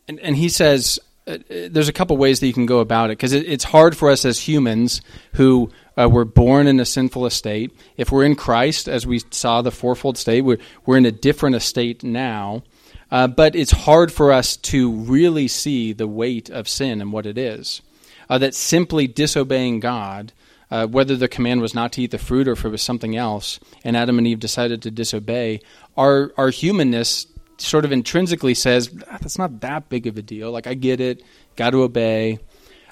and 0.08 0.18
and 0.20 0.34
he 0.34 0.48
says 0.48 0.98
uh, 1.26 1.38
there's 1.48 1.88
a 1.88 1.92
couple 1.92 2.16
ways 2.16 2.40
that 2.40 2.46
you 2.46 2.52
can 2.52 2.66
go 2.66 2.78
about 2.78 3.10
it 3.10 3.18
because 3.18 3.32
it, 3.32 3.46
it's 3.48 3.64
hard 3.64 3.96
for 3.96 4.10
us 4.10 4.24
as 4.24 4.38
humans 4.40 5.00
who 5.34 5.70
uh, 5.96 6.08
were 6.08 6.24
born 6.24 6.66
in 6.66 6.78
a 6.78 6.84
sinful 6.84 7.26
estate. 7.26 7.76
If 7.96 8.12
we're 8.12 8.24
in 8.24 8.36
Christ, 8.36 8.88
as 8.88 9.06
we 9.06 9.20
saw 9.30 9.62
the 9.62 9.72
fourfold 9.72 10.18
state, 10.18 10.42
we're, 10.42 10.58
we're 10.84 10.98
in 10.98 11.06
a 11.06 11.12
different 11.12 11.56
estate 11.56 12.04
now. 12.04 12.62
Uh, 13.10 13.26
but 13.26 13.54
it's 13.54 13.72
hard 13.72 14.12
for 14.12 14.32
us 14.32 14.56
to 14.56 14.90
really 14.90 15.48
see 15.48 15.92
the 15.92 16.08
weight 16.08 16.50
of 16.50 16.68
sin 16.68 17.00
and 17.00 17.12
what 17.12 17.26
it 17.26 17.38
is. 17.38 17.82
Uh, 18.28 18.38
that 18.38 18.54
simply 18.54 19.06
disobeying 19.06 19.78
God, 19.78 20.32
uh, 20.70 20.86
whether 20.86 21.14
the 21.14 21.28
command 21.28 21.60
was 21.60 21.74
not 21.74 21.92
to 21.92 22.02
eat 22.02 22.10
the 22.10 22.18
fruit 22.18 22.48
or 22.48 22.52
if 22.52 22.64
it 22.64 22.68
was 22.68 22.82
something 22.82 23.16
else, 23.16 23.60
and 23.84 23.96
Adam 23.96 24.18
and 24.18 24.26
Eve 24.26 24.40
decided 24.40 24.82
to 24.82 24.90
disobey, 24.90 25.60
our, 25.96 26.32
our 26.36 26.50
humanness 26.50 27.26
sort 27.58 27.84
of 27.84 27.92
intrinsically 27.92 28.54
says 28.54 28.90
ah, 29.10 29.18
that's 29.20 29.38
not 29.38 29.60
that 29.60 29.88
big 29.88 30.06
of 30.06 30.16
a 30.16 30.22
deal. 30.22 30.50
Like 30.50 30.66
I 30.66 30.74
get 30.74 31.00
it, 31.00 31.22
got 31.56 31.70
to 31.70 31.82
obey. 31.82 32.38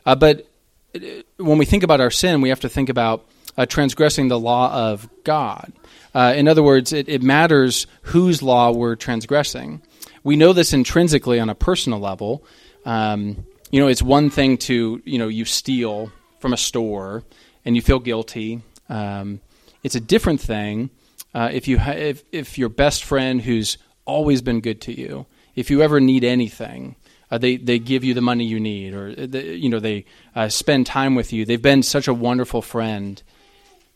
Uh, 0.07 0.15
but 0.15 0.47
uh, 0.95 0.99
when 1.39 1.59
we 1.59 1.65
think 1.65 1.83
about 1.83 2.01
our 2.01 2.11
sin, 2.11 2.41
we 2.41 2.49
have 2.49 2.61
to 2.61 2.69
think 2.69 2.89
about 2.89 3.27
uh, 3.57 3.67
transgressing 3.67 4.29
the 4.29 4.39
law 4.39 4.91
of 4.91 5.09
God. 5.25 5.73
Uh, 6.15 6.33
in 6.37 6.49
other 6.49 6.63
words, 6.63 6.93
it, 6.93 7.09
it, 7.09 7.23
matters 7.23 7.87
whose 8.03 8.43
law 8.43 8.71
we're 8.71 8.95
transgressing. 8.95 9.83
We 10.23 10.37
know 10.37 10.53
this 10.53 10.73
intrinsically 10.73 11.41
on 11.41 11.51
a 11.51 11.55
personal 11.55 11.99
level. 11.99 12.45
Um, 12.85 13.45
you 13.71 13.81
know, 13.81 13.89
it's 13.89 14.03
one 14.03 14.31
thing 14.31 14.59
to 14.59 15.03
you 15.05 15.19
know 15.19 15.29
you 15.29 15.45
steal 15.45 16.13
from 16.39 16.53
a 16.53 16.57
store 16.57 17.25
and 17.65 17.75
you 17.75 17.83
feel 17.83 17.99
guilty. 17.99 18.63
Um, 18.89 19.41
it's 19.83 19.95
a 19.95 20.01
different 20.01 20.41
thing 20.41 20.91
uh, 21.35 21.51
if 21.53 21.67
you 21.67 21.79
ha- 21.79 21.93
if, 21.93 22.23
if 22.33 22.59
your 22.59 22.69
best 22.69 23.05
friend 23.05 23.41
who's 23.41 23.77
always 24.05 24.43
been 24.43 24.61
good 24.61 24.81
to 24.83 24.99
you. 24.99 25.27
If 25.55 25.71
you 25.71 25.83
ever 25.83 26.01
need 26.01 26.25
anything, 26.25 26.97
uh, 27.31 27.39
they 27.39 27.57
they 27.57 27.79
give 27.79 28.05
you 28.05 28.15
the 28.15 28.21
money 28.21 28.45
you 28.45 28.61
need, 28.61 28.95
or 28.95 29.09
uh, 29.11 29.27
they, 29.29 29.55
you 29.55 29.69
know 29.69 29.81
they 29.81 30.05
uh, 30.35 30.49
spend 30.49 30.87
time 30.87 31.15
with 31.15 31.33
you. 31.33 31.45
They've 31.45 31.61
been 31.61 31.83
such 31.83 32.09
a 32.09 32.15
wonderful 32.15 32.63
friend. 32.63 33.23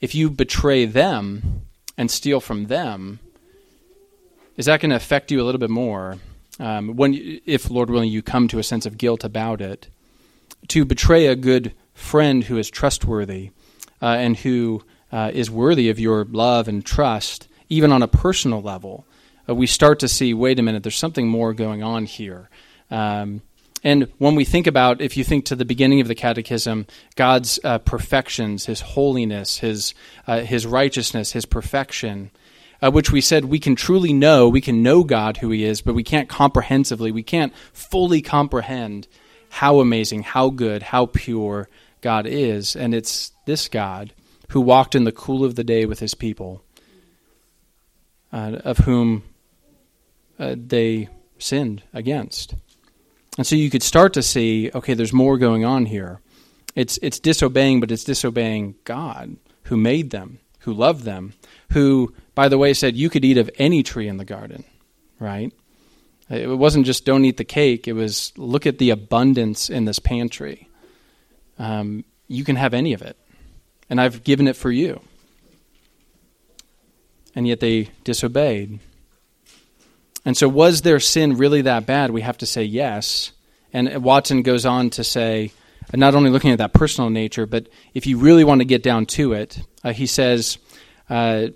If 0.01 0.15
you 0.15 0.31
betray 0.31 0.85
them 0.87 1.63
and 1.97 2.11
steal 2.11 2.41
from 2.41 2.67
them, 2.67 3.19
is 4.57 4.67
that 4.67 4.81
going 4.81 4.91
to 4.91 4.97
affect 4.97 5.31
you 5.31 5.41
a 5.41 5.45
little 5.45 5.59
bit 5.59 5.71
more? 5.71 6.19
Um, 6.61 6.97
when, 6.97 7.41
if 7.47 7.71
Lord 7.71 7.91
willing, 7.91 8.11
you 8.11 8.23
come 8.23 8.49
to 8.49 8.59
a 8.59 8.65
sense 8.65 8.87
of 8.87 8.99
guilt 8.99 9.23
about 9.25 9.61
it, 9.61 9.89
to 10.69 10.85
betray 10.85 11.27
a 11.27 11.37
good 11.37 11.73
friend 11.95 12.45
who 12.45 12.59
is 12.59 12.71
trustworthy 12.71 13.51
uh, 14.03 14.07
and 14.07 14.37
who 14.37 14.83
uh, 15.13 15.31
is 15.33 15.51
worthy 15.51 15.89
of 15.91 15.99
your 15.99 16.25
love 16.25 16.69
and 16.69 16.85
trust, 16.85 17.49
even 17.69 17.93
on 17.93 18.03
a 18.03 18.09
personal 18.09 18.61
level, 18.61 19.07
uh, 19.49 19.55
we 19.55 19.67
start 19.67 20.01
to 20.01 20.09
see 20.09 20.35
wait 20.35 20.59
a 20.59 20.63
minute, 20.63 20.83
there's 20.83 20.97
something 20.97 21.29
more 21.29 21.55
going 21.55 21.83
on 21.83 22.07
here. 22.07 22.49
Um, 22.91 23.43
and 23.85 24.09
when 24.19 24.35
we 24.35 24.45
think 24.45 24.67
about, 24.67 25.01
if 25.01 25.17
you 25.17 25.25
think 25.25 25.45
to 25.47 25.57
the 25.57 25.65
beginning 25.65 26.01
of 26.01 26.09
the 26.09 26.15
Catechism, 26.15 26.87
God's 27.15 27.61
uh, 27.63 27.79
perfections, 27.79 28.67
His 28.67 28.81
holiness, 28.81 29.59
His 29.59 29.95
uh, 30.27 30.41
His 30.41 30.67
righteousness, 30.67 31.33
His 31.33 31.47
perfection, 31.47 32.31
uh, 32.83 32.91
which 32.91 33.13
we 33.13 33.21
said 33.21 33.45
we 33.45 33.61
can 33.61 33.77
truly 33.77 34.13
know. 34.13 34.49
We 34.49 34.61
can 34.61 34.83
know 34.83 35.05
God 35.05 35.39
who 35.39 35.51
He 35.51 35.65
is, 35.65 35.81
but 35.81 35.95
we 35.95 36.03
can't 36.03 36.29
comprehensively, 36.29 37.13
we 37.13 37.23
can't 37.23 37.55
fully 37.73 38.21
comprehend 38.21 39.07
how 39.51 39.81
amazing, 39.81 40.23
how 40.25 40.51
good, 40.51 40.83
how 40.83 41.07
pure 41.07 41.69
God 42.01 42.27
is. 42.27 42.77
And 42.77 42.95
it's 42.95 43.33
this 43.47 43.69
God 43.69 44.13
who 44.51 44.61
walked 44.61 44.95
in 44.95 45.05
the 45.05 45.13
cool 45.13 45.45
of 45.45 45.55
the 45.55 45.65
day 45.65 45.87
with 45.87 46.01
His 46.01 46.15
people, 46.15 46.63
uh, 48.33 48.59
of 48.65 48.79
whom 48.79 49.23
uh, 50.39 50.55
they 50.57 51.09
sinned 51.39 51.83
against. 51.93 52.55
And 53.37 53.47
so 53.47 53.57
you 53.57 53.71
could 53.71 53.83
start 53.83 54.15
to 54.15 54.23
see, 54.23 54.71
okay, 54.75 54.95
there's 54.95 55.13
more 55.13 55.39
going 55.39 55.65
on 55.65 55.87
here. 55.87 56.21
It's 56.75 56.99
it's 57.03 57.19
disobeying, 57.19 57.81
but 57.81 57.91
it's 57.91 58.05
disobeying 58.05 58.77
God 58.85 59.37
who 59.65 59.77
made 59.77 60.11
them, 60.11 60.41
who 60.61 60.73
loved 60.73 61.05
them, 61.05 61.35
who, 61.71 62.15
by 62.35 62.49
the 62.49 62.59
way, 62.59 62.73
said 62.73 62.97
you 62.97 63.11
could 63.11 63.25
eat 63.25 63.39
of 63.39 63.51
any 63.59 63.83
tree 63.83 64.09
in 64.09 64.17
the 64.17 64.25
garden, 64.25 64.65
right? 65.19 65.53
It 66.31 66.47
wasn't 66.47 66.87
just 66.87 67.05
don't 67.05 67.25
eat 67.25 67.37
the 67.37 67.45
cake. 67.45 67.89
It 67.89 67.95
was 67.95 68.33
look 68.37 68.67
at 68.67 68.79
the 68.79 68.91
abundance 68.91 69.71
in 69.71 69.87
this 69.87 69.99
pantry. 69.99 70.69
Um, 71.59 72.05
you 72.29 72.45
can 72.45 72.57
have 72.57 72.75
any 72.75 72.93
of 72.93 73.03
it, 73.03 73.17
and 73.89 74.01
I've 74.01 74.23
given 74.25 74.47
it 74.47 74.57
for 74.57 74.71
you. 74.71 75.01
And 77.35 77.47
yet 77.47 77.61
they 77.61 77.91
disobeyed. 78.05 78.81
And 80.29 80.37
so, 80.37 80.47
was 80.47 80.83
their 80.83 81.01
sin 81.01 81.39
really 81.39 81.63
that 81.63 81.87
bad? 81.87 82.11
We 82.11 82.21
have 82.21 82.37
to 82.37 82.45
say 82.45 82.63
yes. 82.63 83.33
And 83.73 84.05
Watson 84.05 84.43
goes 84.43 84.67
on 84.67 84.91
to 84.91 85.03
say, 85.03 85.53
not 85.95 86.15
only 86.15 86.29
looking 86.29 86.51
at 86.51 86.59
that 86.59 86.75
personal 86.75 87.09
nature, 87.09 87.47
but 87.47 87.71
if 87.95 88.07
you 88.07 88.19
really 88.19 88.45
want 88.45 88.61
to 88.61 88.67
get 88.67 88.83
down 88.83 89.07
to 89.07 89.33
it, 89.33 89.59
uh, 89.83 89.95
he 89.95 90.05
says, 90.05 90.59
uh, 91.09 91.47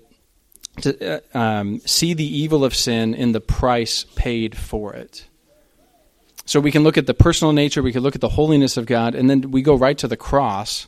to 0.81 1.21
uh, 1.21 1.37
um, 1.37 1.81
see 1.81 2.15
the 2.15 2.25
evil 2.25 2.65
of 2.65 2.73
sin 2.73 3.13
in 3.13 3.31
the 3.31 3.39
price 3.39 4.05
paid 4.15 4.57
for 4.57 4.95
it. 4.95 5.27
So 6.45 6.59
we 6.59 6.71
can 6.71 6.81
look 6.81 6.97
at 6.97 7.05
the 7.05 7.13
personal 7.13 7.53
nature, 7.53 7.83
we 7.83 7.93
can 7.93 8.01
look 8.01 8.15
at 8.15 8.21
the 8.21 8.29
holiness 8.29 8.75
of 8.75 8.87
God, 8.87 9.13
and 9.13 9.29
then 9.29 9.51
we 9.51 9.61
go 9.61 9.75
right 9.75 9.99
to 9.99 10.07
the 10.07 10.17
cross, 10.17 10.87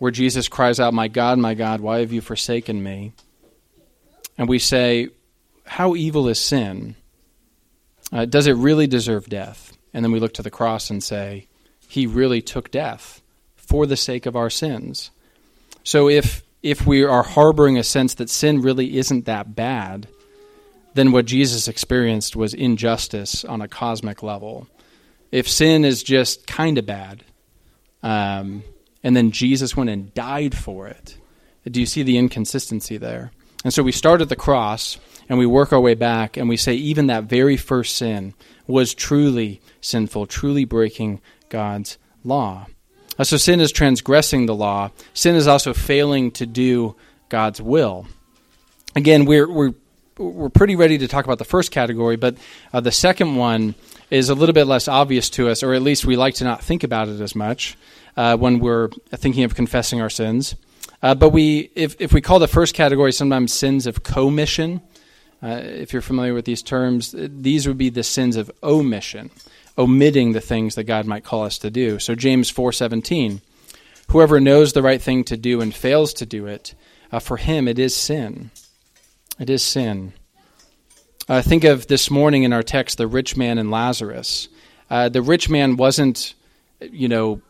where 0.00 0.10
Jesus 0.10 0.48
cries 0.48 0.80
out, 0.80 0.94
My 0.94 1.06
God, 1.06 1.38
my 1.38 1.54
God, 1.54 1.80
why 1.80 2.00
have 2.00 2.12
you 2.12 2.20
forsaken 2.20 2.82
me? 2.82 3.12
And 4.36 4.48
we 4.48 4.58
say, 4.58 5.10
How 5.72 5.96
evil 5.96 6.28
is 6.28 6.38
sin? 6.38 6.96
Uh, 8.12 8.26
does 8.26 8.46
it 8.46 8.56
really 8.56 8.86
deserve 8.86 9.30
death? 9.30 9.74
And 9.94 10.04
then 10.04 10.12
we 10.12 10.20
look 10.20 10.34
to 10.34 10.42
the 10.42 10.50
cross 10.50 10.90
and 10.90 11.02
say, 11.02 11.48
He 11.88 12.06
really 12.06 12.42
took 12.42 12.70
death 12.70 13.22
for 13.56 13.86
the 13.86 13.96
sake 13.96 14.26
of 14.26 14.36
our 14.36 14.50
sins. 14.50 15.10
So 15.82 16.10
if 16.10 16.42
if 16.62 16.86
we 16.86 17.04
are 17.04 17.22
harboring 17.22 17.78
a 17.78 17.82
sense 17.82 18.12
that 18.14 18.28
sin 18.28 18.60
really 18.60 18.98
isn't 18.98 19.24
that 19.24 19.54
bad, 19.54 20.08
then 20.92 21.10
what 21.10 21.24
Jesus 21.24 21.68
experienced 21.68 22.36
was 22.36 22.52
injustice 22.52 23.42
on 23.42 23.62
a 23.62 23.66
cosmic 23.66 24.22
level. 24.22 24.68
If 25.30 25.48
sin 25.48 25.86
is 25.86 26.02
just 26.02 26.46
kind 26.46 26.76
of 26.76 26.84
bad, 26.84 27.24
um, 28.02 28.62
and 29.02 29.16
then 29.16 29.30
Jesus 29.30 29.74
went 29.74 29.88
and 29.88 30.12
died 30.12 30.54
for 30.54 30.86
it, 30.86 31.16
do 31.64 31.80
you 31.80 31.86
see 31.86 32.02
the 32.02 32.18
inconsistency 32.18 32.98
there? 32.98 33.32
And 33.64 33.72
so 33.72 33.82
we 33.82 33.92
start 33.92 34.20
at 34.20 34.28
the 34.28 34.36
cross 34.36 34.98
and 35.28 35.38
we 35.38 35.46
work 35.46 35.72
our 35.72 35.80
way 35.80 35.94
back 35.94 36.36
and 36.36 36.48
we 36.48 36.56
say 36.56 36.74
even 36.74 37.06
that 37.06 37.24
very 37.24 37.56
first 37.56 37.96
sin 37.96 38.34
was 38.66 38.94
truly 38.94 39.60
sinful, 39.80 40.26
truly 40.26 40.64
breaking 40.64 41.20
God's 41.48 41.98
law. 42.24 42.66
Uh, 43.18 43.24
so 43.24 43.36
sin 43.36 43.60
is 43.60 43.72
transgressing 43.72 44.46
the 44.46 44.54
law. 44.54 44.90
Sin 45.14 45.34
is 45.34 45.46
also 45.46 45.72
failing 45.72 46.30
to 46.32 46.46
do 46.46 46.96
God's 47.28 47.60
will. 47.60 48.06
Again, 48.94 49.24
we're 49.24 49.50
we're 49.50 49.74
we're 50.18 50.50
pretty 50.50 50.76
ready 50.76 50.98
to 50.98 51.08
talk 51.08 51.24
about 51.24 51.38
the 51.38 51.44
first 51.44 51.70
category, 51.70 52.16
but 52.16 52.36
uh, 52.72 52.80
the 52.80 52.92
second 52.92 53.36
one 53.36 53.74
is 54.10 54.28
a 54.28 54.34
little 54.34 54.52
bit 54.52 54.66
less 54.66 54.88
obvious 54.88 55.30
to 55.30 55.48
us, 55.48 55.62
or 55.62 55.72
at 55.72 55.82
least 55.82 56.04
we 56.04 56.16
like 56.16 56.34
to 56.34 56.44
not 56.44 56.62
think 56.62 56.84
about 56.84 57.08
it 57.08 57.20
as 57.20 57.34
much 57.34 57.76
uh, 58.16 58.36
when 58.36 58.58
we're 58.58 58.88
thinking 59.14 59.44
of 59.44 59.54
confessing 59.54 60.00
our 60.00 60.10
sins. 60.10 60.54
Uh, 61.02 61.14
but 61.14 61.30
we, 61.30 61.70
if 61.74 62.00
if 62.00 62.12
we 62.12 62.20
call 62.20 62.38
the 62.38 62.48
first 62.48 62.74
category 62.74 63.12
sometimes 63.12 63.52
sins 63.52 63.86
of 63.86 64.02
commission, 64.02 64.80
uh, 65.42 65.60
if 65.62 65.92
you're 65.92 66.02
familiar 66.02 66.34
with 66.34 66.44
these 66.44 66.62
terms, 66.62 67.14
these 67.16 67.66
would 67.66 67.78
be 67.78 67.90
the 67.90 68.04
sins 68.04 68.36
of 68.36 68.50
omission 68.62 69.30
omitting 69.78 70.32
the 70.32 70.40
things 70.40 70.74
that 70.74 70.84
God 70.84 71.06
might 71.06 71.24
call 71.24 71.44
us 71.44 71.58
to 71.58 71.70
do. 71.70 71.98
So 71.98 72.14
James 72.14 72.50
4:17, 72.50 73.40
whoever 74.08 74.40
knows 74.40 74.72
the 74.72 74.82
right 74.82 75.00
thing 75.00 75.24
to 75.24 75.36
do 75.36 75.60
and 75.60 75.74
fails 75.74 76.12
to 76.14 76.26
do 76.26 76.46
it, 76.46 76.74
uh, 77.10 77.18
for 77.18 77.36
him 77.36 77.68
it 77.68 77.78
is 77.78 77.94
sin. 77.94 78.50
It 79.38 79.48
is 79.48 79.62
sin. 79.62 80.12
Uh, 81.28 81.40
think 81.40 81.64
of 81.64 81.86
this 81.86 82.10
morning 82.10 82.42
in 82.42 82.52
our 82.52 82.62
text, 82.62 82.98
the 82.98 83.06
rich 83.06 83.36
man 83.36 83.58
and 83.58 83.70
Lazarus. 83.70 84.48
Uh, 84.90 85.08
the 85.08 85.22
rich 85.22 85.48
man 85.48 85.76
wasn't, 85.76 86.34
you 86.80 87.08
know, 87.08 87.40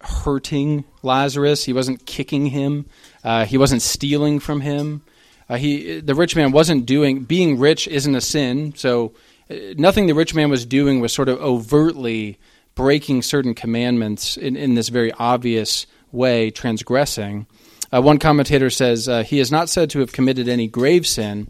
hurting 0.00 0.84
Lazarus. 1.02 1.64
He 1.64 1.72
wasn't 1.72 2.06
kicking 2.06 2.46
him. 2.46 2.86
Uh, 3.22 3.44
he 3.44 3.58
wasn't 3.58 3.82
stealing 3.82 4.40
from 4.40 4.60
him. 4.60 5.02
Uh, 5.48 5.56
he, 5.56 6.00
the 6.00 6.14
rich 6.14 6.36
man 6.36 6.52
wasn't 6.52 6.86
doing. 6.86 7.24
Being 7.24 7.58
rich 7.58 7.88
isn't 7.88 8.14
a 8.14 8.20
sin, 8.20 8.74
so 8.76 9.14
nothing 9.48 10.06
the 10.06 10.14
rich 10.14 10.34
man 10.34 10.50
was 10.50 10.66
doing 10.66 11.00
was 11.00 11.12
sort 11.12 11.28
of 11.28 11.40
overtly 11.40 12.38
breaking 12.74 13.22
certain 13.22 13.54
commandments 13.54 14.36
in, 14.36 14.56
in 14.56 14.74
this 14.74 14.88
very 14.88 15.12
obvious 15.12 15.86
way, 16.12 16.50
transgressing. 16.50 17.46
Uh, 17.92 18.02
one 18.02 18.18
commentator 18.18 18.70
says 18.70 19.08
uh, 19.08 19.22
he 19.22 19.40
is 19.40 19.50
not 19.50 19.68
said 19.68 19.90
to 19.90 20.00
have 20.00 20.12
committed 20.12 20.48
any 20.48 20.66
grave 20.66 21.06
sin, 21.06 21.48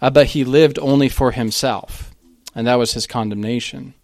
uh, 0.00 0.10
but 0.10 0.28
he 0.28 0.44
lived 0.44 0.78
only 0.78 1.08
for 1.08 1.30
himself, 1.30 2.14
and 2.54 2.66
that 2.66 2.76
was 2.76 2.92
his 2.94 3.06
condemnation. 3.06 3.94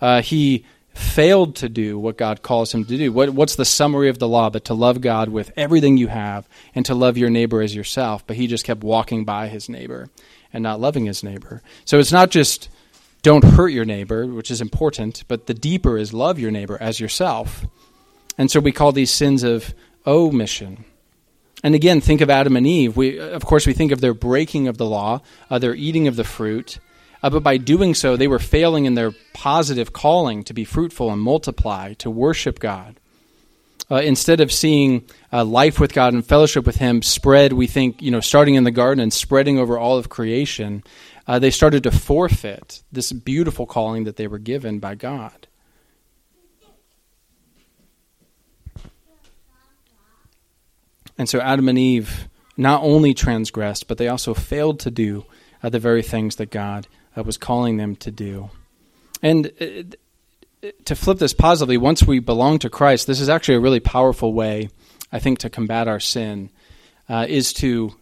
Uh, 0.00 0.20
he 0.22 0.64
failed 0.96 1.56
to 1.56 1.68
do 1.68 1.98
what 1.98 2.16
God 2.16 2.42
calls 2.42 2.72
him 2.72 2.84
to 2.84 2.96
do. 2.96 3.12
What, 3.12 3.30
what's 3.30 3.56
the 3.56 3.64
summary 3.64 4.08
of 4.08 4.18
the 4.18 4.28
law? 4.28 4.50
But 4.50 4.64
to 4.66 4.74
love 4.74 5.00
God 5.00 5.28
with 5.28 5.52
everything 5.56 5.96
you 5.96 6.08
have 6.08 6.48
and 6.74 6.84
to 6.86 6.94
love 6.94 7.18
your 7.18 7.30
neighbor 7.30 7.60
as 7.62 7.74
yourself. 7.74 8.26
But 8.26 8.36
he 8.36 8.46
just 8.46 8.64
kept 8.64 8.82
walking 8.82 9.24
by 9.24 9.48
his 9.48 9.68
neighbor 9.68 10.08
and 10.52 10.62
not 10.62 10.80
loving 10.80 11.06
his 11.06 11.22
neighbor. 11.22 11.62
So 11.84 11.98
it's 11.98 12.12
not 12.12 12.30
just 12.30 12.68
don't 13.22 13.44
hurt 13.44 13.68
your 13.68 13.84
neighbor, 13.84 14.26
which 14.26 14.50
is 14.50 14.60
important, 14.60 15.24
but 15.28 15.46
the 15.46 15.54
deeper 15.54 15.98
is 15.98 16.14
love 16.14 16.38
your 16.38 16.50
neighbor 16.50 16.78
as 16.80 17.00
yourself. 17.00 17.66
And 18.38 18.50
so 18.50 18.60
we 18.60 18.72
call 18.72 18.92
these 18.92 19.10
sins 19.10 19.42
of 19.42 19.74
omission. 20.06 20.84
And 21.62 21.74
again, 21.74 22.00
think 22.00 22.20
of 22.20 22.30
Adam 22.30 22.56
and 22.56 22.66
Eve. 22.66 22.96
We, 22.96 23.18
of 23.18 23.44
course, 23.44 23.66
we 23.66 23.72
think 23.72 23.90
of 23.90 24.00
their 24.00 24.14
breaking 24.14 24.68
of 24.68 24.78
the 24.78 24.86
law, 24.86 25.22
uh, 25.50 25.58
their 25.58 25.74
eating 25.74 26.06
of 26.06 26.16
the 26.16 26.24
fruit. 26.24 26.78
Uh, 27.26 27.30
but 27.30 27.42
by 27.42 27.56
doing 27.56 27.92
so, 27.92 28.16
they 28.16 28.28
were 28.28 28.38
failing 28.38 28.84
in 28.84 28.94
their 28.94 29.10
positive 29.32 29.92
calling 29.92 30.44
to 30.44 30.54
be 30.54 30.64
fruitful 30.64 31.10
and 31.10 31.20
multiply, 31.20 31.92
to 31.94 32.08
worship 32.08 32.60
God. 32.60 33.00
Uh, 33.90 33.96
instead 33.96 34.40
of 34.40 34.52
seeing 34.52 35.04
uh, 35.32 35.44
life 35.44 35.80
with 35.80 35.92
God 35.92 36.14
and 36.14 36.24
fellowship 36.24 36.64
with 36.64 36.76
Him 36.76 37.02
spread, 37.02 37.52
we 37.52 37.66
think, 37.66 38.00
you 38.00 38.12
know, 38.12 38.20
starting 38.20 38.54
in 38.54 38.62
the 38.62 38.70
garden 38.70 39.02
and 39.02 39.12
spreading 39.12 39.58
over 39.58 39.76
all 39.76 39.98
of 39.98 40.08
creation, 40.08 40.84
uh, 41.26 41.40
they 41.40 41.50
started 41.50 41.82
to 41.82 41.90
forfeit 41.90 42.84
this 42.92 43.10
beautiful 43.10 43.66
calling 43.66 44.04
that 44.04 44.14
they 44.14 44.28
were 44.28 44.38
given 44.38 44.78
by 44.78 44.94
God. 44.94 45.48
And 51.18 51.28
so 51.28 51.40
Adam 51.40 51.68
and 51.68 51.76
Eve 51.76 52.28
not 52.56 52.84
only 52.84 53.14
transgressed, 53.14 53.88
but 53.88 53.98
they 53.98 54.06
also 54.06 54.32
failed 54.32 54.78
to 54.78 54.92
do 54.92 55.24
uh, 55.60 55.70
the 55.70 55.80
very 55.80 56.02
things 56.02 56.36
that 56.36 56.52
God 56.52 56.86
uh, 57.16 57.22
was 57.22 57.36
calling 57.36 57.76
them 57.76 57.96
to 57.96 58.10
do. 58.10 58.50
And 59.22 59.50
uh, 59.60 60.68
to 60.84 60.94
flip 60.94 61.18
this 61.18 61.32
positively, 61.32 61.76
once 61.76 62.02
we 62.02 62.18
belong 62.18 62.58
to 62.60 62.70
Christ, 62.70 63.06
this 63.06 63.20
is 63.20 63.28
actually 63.28 63.56
a 63.56 63.60
really 63.60 63.80
powerful 63.80 64.32
way, 64.32 64.68
I 65.12 65.18
think, 65.18 65.38
to 65.40 65.50
combat 65.50 65.88
our 65.88 66.00
sin 66.00 66.50
uh, 67.08 67.26
is 67.28 67.52
to, 67.54 67.94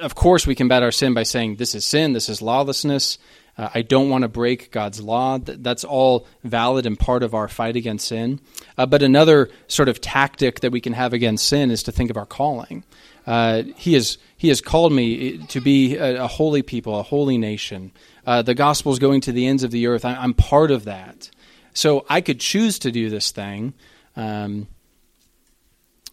of 0.00 0.14
course, 0.14 0.46
we 0.46 0.54
combat 0.54 0.82
our 0.82 0.90
sin 0.90 1.14
by 1.14 1.22
saying, 1.22 1.56
This 1.56 1.74
is 1.74 1.84
sin, 1.84 2.12
this 2.12 2.28
is 2.28 2.42
lawlessness. 2.42 3.18
Uh, 3.58 3.70
I 3.74 3.82
don't 3.82 4.10
want 4.10 4.22
to 4.22 4.28
break 4.28 4.70
God's 4.70 5.00
law. 5.00 5.38
That's 5.38 5.84
all 5.84 6.26
valid 6.44 6.84
and 6.84 6.98
part 6.98 7.22
of 7.22 7.34
our 7.34 7.48
fight 7.48 7.74
against 7.74 8.08
sin. 8.08 8.40
Uh, 8.76 8.84
but 8.84 9.02
another 9.02 9.48
sort 9.66 9.88
of 9.88 10.02
tactic 10.02 10.60
that 10.60 10.72
we 10.72 10.80
can 10.80 10.92
have 10.92 11.14
against 11.14 11.48
sin 11.48 11.70
is 11.70 11.82
to 11.84 11.92
think 11.92 12.10
of 12.10 12.18
our 12.18 12.26
calling. 12.26 12.84
Uh, 13.26 13.62
he, 13.76 13.94
has, 13.94 14.18
he 14.36 14.48
has 14.48 14.60
called 14.60 14.92
me 14.92 15.38
to 15.46 15.60
be 15.60 15.96
a, 15.96 16.24
a 16.24 16.26
holy 16.26 16.62
people, 16.62 17.00
a 17.00 17.02
holy 17.02 17.38
nation. 17.38 17.92
Uh, 18.26 18.42
the 18.42 18.54
gospel 18.54 18.92
is 18.92 18.98
going 18.98 19.20
to 19.22 19.32
the 19.32 19.46
ends 19.46 19.62
of 19.62 19.70
the 19.70 19.86
earth. 19.86 20.04
I, 20.04 20.22
am 20.22 20.34
part 20.34 20.70
of 20.70 20.84
that. 20.84 21.30
So 21.72 22.04
I 22.08 22.20
could 22.20 22.40
choose 22.40 22.78
to 22.80 22.90
do 22.90 23.08
this 23.08 23.30
thing. 23.30 23.72
Um, 24.16 24.66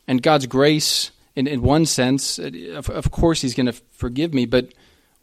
and 0.08 0.22
God's 0.22 0.46
grace 0.46 1.12
in, 1.36 1.48
in 1.48 1.62
one 1.62 1.86
sense, 1.86 2.38
uh, 2.38 2.52
of, 2.76 2.90
of 2.90 3.12
course 3.12 3.42
he's 3.42 3.56
going 3.56 3.66
to 3.66 3.74
forgive 3.74 4.34
me, 4.34 4.46
but 4.46 4.74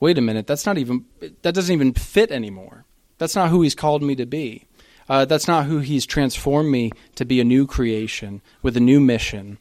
wait 0.00 0.18
a 0.18 0.20
minute, 0.20 0.46
that's 0.46 0.66
not 0.66 0.78
even, 0.78 1.04
that 1.42 1.54
doesn't 1.54 1.72
even 1.72 1.92
fit 1.92 2.30
anymore. 2.30 2.84
That's 3.18 3.36
not 3.36 3.50
who 3.50 3.62
he's 3.62 3.74
called 3.74 4.02
me 4.02 4.16
to 4.16 4.26
be. 4.26 4.66
Uh, 5.08 5.24
that's 5.24 5.46
not 5.46 5.66
who 5.66 5.78
he's 5.78 6.06
transformed 6.06 6.70
me 6.70 6.92
to 7.16 7.24
be 7.24 7.40
a 7.40 7.44
new 7.44 7.66
creation 7.66 8.40
with 8.62 8.76
a 8.76 8.80
new 8.80 9.00
mission. 9.00 9.58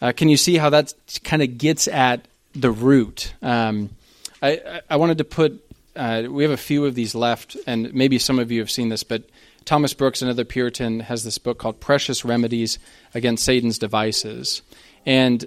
Uh, 0.00 0.12
can 0.12 0.28
you 0.28 0.36
see 0.36 0.56
how 0.56 0.70
that 0.70 0.92
kind 1.24 1.42
of 1.42 1.56
gets 1.56 1.88
at 1.88 2.26
the 2.52 2.70
root? 2.70 3.32
Um, 3.42 3.90
I, 4.42 4.82
I 4.90 4.96
wanted 4.96 5.18
to 5.18 5.24
put, 5.24 5.64
uh, 5.96 6.24
we 6.30 6.42
have 6.42 6.52
a 6.52 6.56
few 6.56 6.84
of 6.84 6.94
these 6.94 7.14
left, 7.14 7.56
and 7.66 7.92
maybe 7.94 8.18
some 8.18 8.38
of 8.38 8.50
you 8.50 8.60
have 8.60 8.70
seen 8.70 8.88
this, 8.88 9.02
but 9.02 9.24
Thomas 9.64 9.94
Brooks, 9.94 10.22
another 10.22 10.44
Puritan, 10.44 11.00
has 11.00 11.24
this 11.24 11.38
book 11.38 11.58
called 11.58 11.80
Precious 11.80 12.24
Remedies 12.24 12.78
Against 13.14 13.44
Satan's 13.44 13.78
Devices. 13.78 14.62
And 15.04 15.44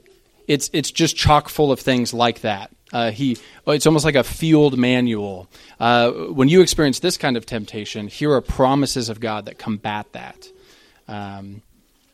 it's, 0.47 0.69
it's 0.73 0.91
just 0.91 1.15
chock 1.15 1.47
full 1.47 1.71
of 1.71 1.79
things 1.79 2.13
like 2.13 2.41
that. 2.41 2.69
Uh, 2.91 3.11
he, 3.11 3.37
it's 3.67 3.85
almost 3.85 4.03
like 4.03 4.15
a 4.15 4.23
field 4.23 4.77
manual. 4.77 5.47
Uh, 5.79 6.11
when 6.11 6.49
you 6.49 6.61
experience 6.61 6.99
this 6.99 7.17
kind 7.17 7.37
of 7.37 7.45
temptation, 7.45 8.07
here 8.07 8.33
are 8.33 8.41
promises 8.41 9.07
of 9.07 9.19
God 9.19 9.45
that 9.45 9.57
combat 9.57 10.11
that. 10.11 10.47
Um, 11.07 11.61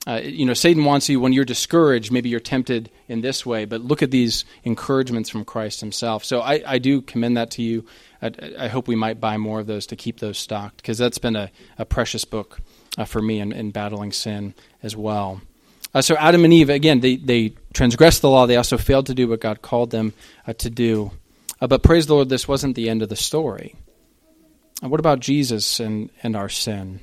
uh, 0.07 0.21
you 0.23 0.45
know, 0.45 0.53
Satan 0.53 0.85
wants 0.85 1.09
you 1.09 1.19
when 1.19 1.33
you're 1.33 1.45
discouraged, 1.45 2.11
maybe 2.11 2.29
you're 2.29 2.39
tempted 2.39 2.91
in 3.07 3.21
this 3.21 3.45
way, 3.45 3.65
but 3.65 3.81
look 3.81 4.03
at 4.03 4.11
these 4.11 4.45
encouragements 4.63 5.29
from 5.29 5.43
Christ 5.43 5.79
himself. 5.79 6.23
So 6.23 6.41
I, 6.41 6.61
I 6.65 6.77
do 6.77 7.01
commend 7.01 7.37
that 7.37 7.51
to 7.51 7.63
you. 7.63 7.85
I, 8.21 8.31
I, 8.59 8.67
hope 8.67 8.87
we 8.87 8.95
might 8.95 9.19
buy 9.19 9.37
more 9.37 9.59
of 9.59 9.67
those 9.67 9.87
to 9.87 9.95
keep 9.95 10.19
those 10.19 10.37
stocked 10.37 10.77
because 10.77 10.99
that's 10.99 11.17
been 11.17 11.35
a, 11.35 11.49
a 11.79 11.85
precious 11.85 12.23
book 12.23 12.59
uh, 12.99 13.05
for 13.05 13.21
me 13.21 13.39
in, 13.39 13.51
in, 13.51 13.71
battling 13.71 14.11
sin 14.11 14.53
as 14.83 14.95
well. 14.95 15.41
Uh, 15.93 16.01
so 16.01 16.15
Adam 16.17 16.43
and 16.43 16.53
Eve, 16.53 16.69
again, 16.69 16.99
they, 16.99 17.15
they 17.15 17.53
transgressed 17.73 18.21
the 18.21 18.29
law. 18.29 18.45
They 18.45 18.57
also 18.57 18.77
failed 18.77 19.07
to 19.07 19.15
do 19.15 19.27
what 19.27 19.41
God 19.41 19.63
called 19.63 19.89
them 19.89 20.13
uh, 20.45 20.53
to 20.53 20.69
do. 20.69 21.11
Uh, 21.59 21.67
but 21.67 21.81
praise 21.81 22.05
the 22.05 22.13
Lord, 22.13 22.29
this 22.29 22.47
wasn't 22.47 22.75
the 22.75 22.89
end 22.89 23.01
of 23.01 23.09
the 23.09 23.15
story. 23.15 23.75
what 24.81 24.99
about 24.99 25.19
Jesus 25.19 25.79
and, 25.79 26.11
and 26.21 26.35
our 26.35 26.49
sin? 26.49 26.99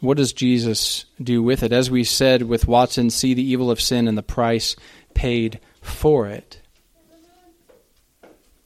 What 0.00 0.18
does 0.18 0.32
Jesus 0.32 1.06
do 1.22 1.42
with 1.42 1.62
it? 1.62 1.72
As 1.72 1.90
we 1.90 2.04
said 2.04 2.42
with 2.42 2.68
Watson, 2.68 3.10
see 3.10 3.34
the 3.34 3.42
evil 3.42 3.70
of 3.70 3.80
sin 3.80 4.06
and 4.08 4.16
the 4.16 4.22
price 4.22 4.76
paid 5.14 5.58
for 5.80 6.26
it. 6.26 6.60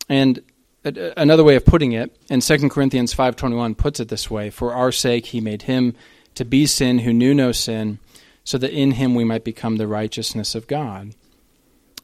And 0.08 0.42
another 0.84 1.44
way 1.44 1.54
of 1.54 1.64
putting 1.64 1.92
it, 1.92 2.16
in 2.28 2.40
2 2.40 2.70
Corinthians 2.70 3.14
5:21 3.14 3.76
puts 3.76 4.00
it 4.00 4.08
this 4.08 4.28
way, 4.30 4.50
for 4.50 4.74
our 4.74 4.90
sake 4.90 5.26
he 5.26 5.40
made 5.40 5.62
him 5.62 5.94
to 6.34 6.44
be 6.44 6.66
sin 6.66 7.00
who 7.00 7.12
knew 7.12 7.32
no 7.32 7.52
sin, 7.52 8.00
so 8.42 8.58
that 8.58 8.72
in 8.72 8.92
him 8.92 9.14
we 9.14 9.22
might 9.22 9.44
become 9.44 9.76
the 9.76 9.86
righteousness 9.86 10.56
of 10.56 10.66
God. 10.66 11.14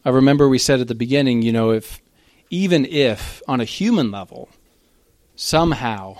I 0.04 0.10
remember 0.10 0.48
we 0.48 0.58
said 0.58 0.80
at 0.80 0.86
the 0.86 0.94
beginning, 0.94 1.42
you 1.42 1.52
know, 1.52 1.70
if 1.70 2.00
even 2.48 2.84
if 2.84 3.42
on 3.48 3.60
a 3.60 3.64
human 3.64 4.12
level 4.12 4.50
somehow, 5.34 6.18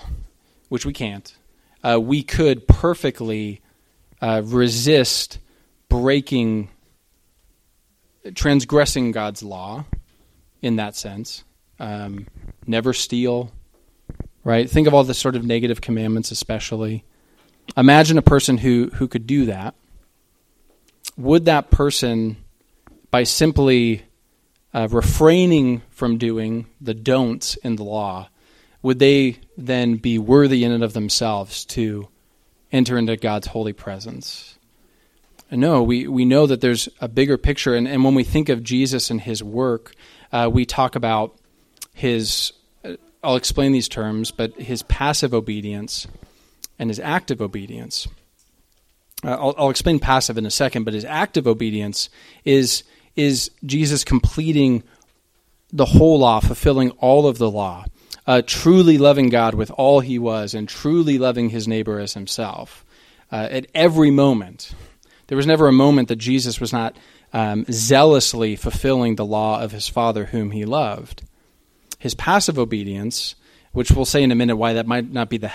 which 0.67 0.85
we 0.85 0.91
can't, 0.91 1.36
uh, 1.87 1.99
we 1.99 2.21
could 2.23 2.67
perfectly 2.67 3.61
uh, 4.21 4.41
resist 4.43 5.39
breaking, 5.89 6.69
transgressing 8.35 9.11
God's 9.11 9.41
law 9.41 9.85
in 10.61 10.75
that 10.77 10.95
sense. 10.95 11.43
Um, 11.79 12.27
never 12.65 12.91
steal, 12.91 13.51
right? 14.43 14.69
Think 14.69 14.87
of 14.87 14.93
all 14.93 15.03
the 15.03 15.13
sort 15.13 15.35
of 15.35 15.45
negative 15.45 15.79
commandments, 15.79 16.31
especially. 16.31 17.05
Imagine 17.77 18.17
a 18.17 18.23
person 18.23 18.57
who, 18.57 18.89
who 18.95 19.07
could 19.07 19.27
do 19.27 19.45
that. 19.45 19.75
Would 21.15 21.45
that 21.45 21.71
person, 21.71 22.37
by 23.11 23.23
simply 23.23 24.03
uh, 24.73 24.87
refraining 24.91 25.83
from 25.89 26.17
doing 26.17 26.67
the 26.81 26.93
don'ts 26.93 27.55
in 27.57 27.77
the 27.77 27.83
law, 27.83 28.29
would 28.81 28.99
they 28.99 29.37
then 29.57 29.95
be 29.95 30.17
worthy 30.19 30.63
in 30.63 30.71
and 30.71 30.83
of 30.83 30.93
themselves 30.93 31.65
to 31.65 32.07
enter 32.71 32.97
into 32.97 33.17
God's 33.17 33.47
holy 33.47 33.73
presence? 33.73 34.57
No, 35.49 35.81
we, 35.81 36.07
we 36.07 36.25
know 36.25 36.45
that 36.45 36.61
there's 36.61 36.89
a 36.99 37.07
bigger 37.07 37.37
picture. 37.37 37.73
And, 37.73 37.87
and 37.87 38.03
when 38.03 38.15
we 38.15 38.23
think 38.23 38.49
of 38.49 38.63
Jesus 38.63 39.09
and 39.09 39.21
his 39.21 39.41
work, 39.41 39.93
uh, 40.31 40.49
we 40.51 40.65
talk 40.65 40.95
about 40.95 41.37
his, 41.93 42.51
uh, 42.83 42.93
I'll 43.23 43.37
explain 43.37 43.71
these 43.71 43.87
terms, 43.87 44.31
but 44.31 44.53
his 44.55 44.83
passive 44.83 45.33
obedience 45.33 46.05
and 46.77 46.89
his 46.89 46.99
active 46.99 47.41
obedience. 47.41 48.07
Uh, 49.23 49.31
I'll, 49.31 49.55
I'll 49.57 49.69
explain 49.69 49.99
passive 49.99 50.37
in 50.37 50.45
a 50.45 50.51
second, 50.51 50.83
but 50.83 50.93
his 50.93 51.05
active 51.05 51.47
obedience 51.47 52.09
is, 52.43 52.83
is 53.15 53.49
Jesus 53.65 54.03
completing 54.03 54.83
the 55.71 55.85
whole 55.85 56.19
law, 56.19 56.41
fulfilling 56.41 56.91
all 56.91 57.25
of 57.25 57.37
the 57.37 57.49
law 57.49 57.85
uh, 58.27 58.41
truly 58.45 58.97
loving 58.97 59.29
God 59.29 59.55
with 59.55 59.71
all 59.71 60.01
he 60.01 60.19
was 60.19 60.53
and 60.53 60.67
truly 60.67 61.17
loving 61.17 61.49
his 61.49 61.67
neighbor 61.67 61.99
as 61.99 62.13
himself 62.13 62.85
uh, 63.31 63.47
at 63.49 63.67
every 63.73 64.11
moment. 64.11 64.73
There 65.27 65.37
was 65.37 65.47
never 65.47 65.67
a 65.67 65.73
moment 65.73 66.09
that 66.09 66.17
Jesus 66.17 66.59
was 66.59 66.73
not 66.73 66.97
um, 67.33 67.65
zealously 67.71 68.55
fulfilling 68.55 69.15
the 69.15 69.25
law 69.25 69.61
of 69.61 69.71
his 69.71 69.87
Father 69.87 70.25
whom 70.25 70.51
he 70.51 70.65
loved. 70.65 71.23
His 71.99 72.13
passive 72.13 72.59
obedience, 72.59 73.35
which 73.71 73.91
we'll 73.91 74.05
say 74.05 74.23
in 74.23 74.31
a 74.31 74.35
minute 74.35 74.57
why 74.57 74.73
that 74.73 74.87
might 74.87 75.11
not 75.11 75.29
be 75.29 75.37
the 75.37 75.51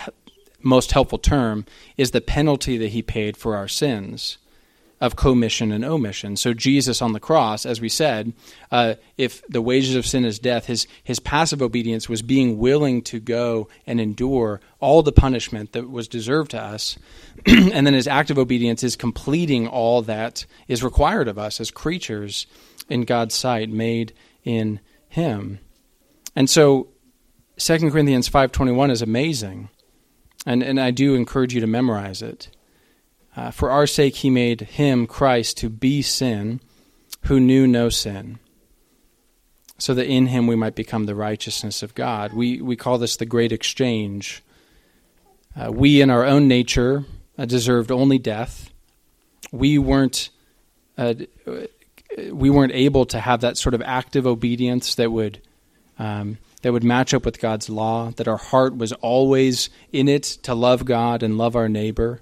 most 0.61 0.93
helpful 0.93 1.19
term, 1.19 1.67
is 1.97 2.11
the 2.11 2.21
penalty 2.21 2.79
that 2.79 2.89
he 2.89 3.03
paid 3.03 3.37
for 3.37 3.55
our 3.55 3.69
sins 3.69 4.39
of 5.03 5.17
commission 5.17 5.73
and 5.73 5.85
omission. 5.85 6.37
So 6.37 6.55
Jesus 6.55 7.03
on 7.03 7.13
the 7.13 7.19
cross, 7.19 7.67
as 7.67 7.81
we 7.81 7.89
said, 7.89 8.33
uh, 8.71 8.95
if 9.19 9.45
the 9.49 9.61
wages 9.61 9.97
of 9.97 10.07
sin 10.07 10.25
is 10.25 10.39
death, 10.39 10.67
his 10.67 10.87
his 11.03 11.19
passive 11.19 11.61
obedience 11.61 12.09
was 12.09 12.23
being 12.23 12.57
willing 12.57 13.03
to 13.03 13.19
go 13.19 13.69
and 13.85 14.01
endure 14.01 14.61
all 14.79 15.03
the 15.03 15.11
punishment 15.11 15.73
that 15.73 15.91
was 15.91 16.07
deserved 16.07 16.53
to 16.53 16.63
us, 16.63 16.97
and 17.47 17.85
then 17.85 17.95
his 17.95 18.07
active 18.07 18.39
obedience 18.39 18.85
is 18.85 18.95
completing 18.95 19.67
all 19.67 20.03
that 20.03 20.47
is 20.69 20.85
required 20.85 21.27
of 21.27 21.37
us 21.37 21.61
as 21.61 21.73
creatures 21.73 22.47
in 22.89 23.03
God's 23.03 23.35
sight, 23.35 23.71
made 23.71 24.13
in 24.45 24.79
Him. 25.09 25.59
And 26.37 26.49
so, 26.49 26.91
2 27.59 27.91
Corinthians 27.91 28.29
five 28.29 28.53
twenty 28.53 28.73
one 28.73 28.93
is 28.93 29.03
amazing, 29.03 29.69
and 30.47 30.63
and 30.63 30.81
I 30.81 30.93
do 30.93 31.17
encourage 31.17 31.55
you 31.55 31.61
to 31.61 31.67
memorize 31.67 32.23
it. 32.23 32.51
Uh, 33.35 33.51
for 33.51 33.71
our 33.71 33.87
sake, 33.87 34.17
he 34.17 34.31
made 34.31 34.61
him, 34.61 35.07
Christ, 35.07 35.57
to 35.59 35.71
be 35.71 36.03
sin, 36.03 36.61
who 37.23 37.41
knew 37.41 37.67
no 37.67 37.89
sin, 37.89 38.39
so 39.79 39.95
that 39.95 40.07
in 40.07 40.27
him 40.27 40.47
we 40.47 40.57
might 40.57 40.75
become 40.75 41.07
the 41.07 41.15
righteousness 41.15 41.83
of 41.83 41.95
God. 41.95 42.35
We, 42.35 42.61
we 42.61 42.77
call 42.77 42.99
this 42.99 43.17
the 43.17 43.27
great 43.27 43.53
exchange. 43.53 44.43
Uh, 45.57 45.73
we, 45.73 46.03
in 46.03 46.11
our 46.11 46.25
own 46.25 46.47
nature, 46.47 47.05
uh, 47.39 47.47
deserved 47.47 47.91
only 47.91 48.19
death. 48.19 48.71
We 49.51 49.79
weren't. 49.79 50.29
Uh, 50.99 51.15
we 52.31 52.51
weren't 52.51 52.75
able 52.75 53.07
to 53.07 53.19
have 53.19 53.41
that 53.41 53.57
sort 53.57 53.75
of 53.75 53.81
active 53.81 54.27
obedience 54.27 54.97
that 54.97 55.11
would 55.11 55.41
um, 55.99 56.37
that 56.61 56.71
would 56.71 56.85
match 56.85 57.15
up 57.15 57.25
with 57.25 57.41
God's 57.41 57.71
law. 57.71 58.11
That 58.11 58.29
our 58.29 58.37
heart 58.37 58.77
was 58.77 58.93
always 58.93 59.71
in 59.91 60.09
it 60.09 60.25
to 60.43 60.55
love 60.55 60.85
God 60.85 61.23
and 61.23 61.39
love 61.39 61.57
our 61.57 61.71
neighbor 61.71 62.21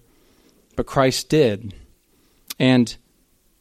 but 0.80 0.86
Christ 0.86 1.28
did. 1.28 1.74
And 2.58 2.96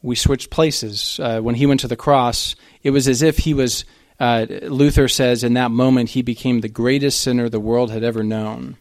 we 0.02 0.16
switched 0.16 0.50
places. 0.50 1.20
Uh, 1.22 1.42
when 1.42 1.56
he 1.56 1.66
went 1.66 1.82
to 1.82 1.90
the 1.90 1.98
cross, 1.98 2.56
it 2.82 2.92
was 2.92 3.10
as 3.10 3.22
if 3.22 3.40
he 3.40 3.54
was, 3.54 3.84
uh, 4.22 4.46
Luther 4.62 5.10
says, 5.10 5.44
in 5.44 5.56
that 5.56 5.70
moment, 5.70 6.12
he 6.12 6.22
became 6.22 6.62
the 6.62 6.70
greatest 6.70 7.20
sinner 7.20 7.50
the 7.50 7.60
world 7.60 7.92
had 7.92 8.06
ever 8.06 8.24
known 8.24 8.78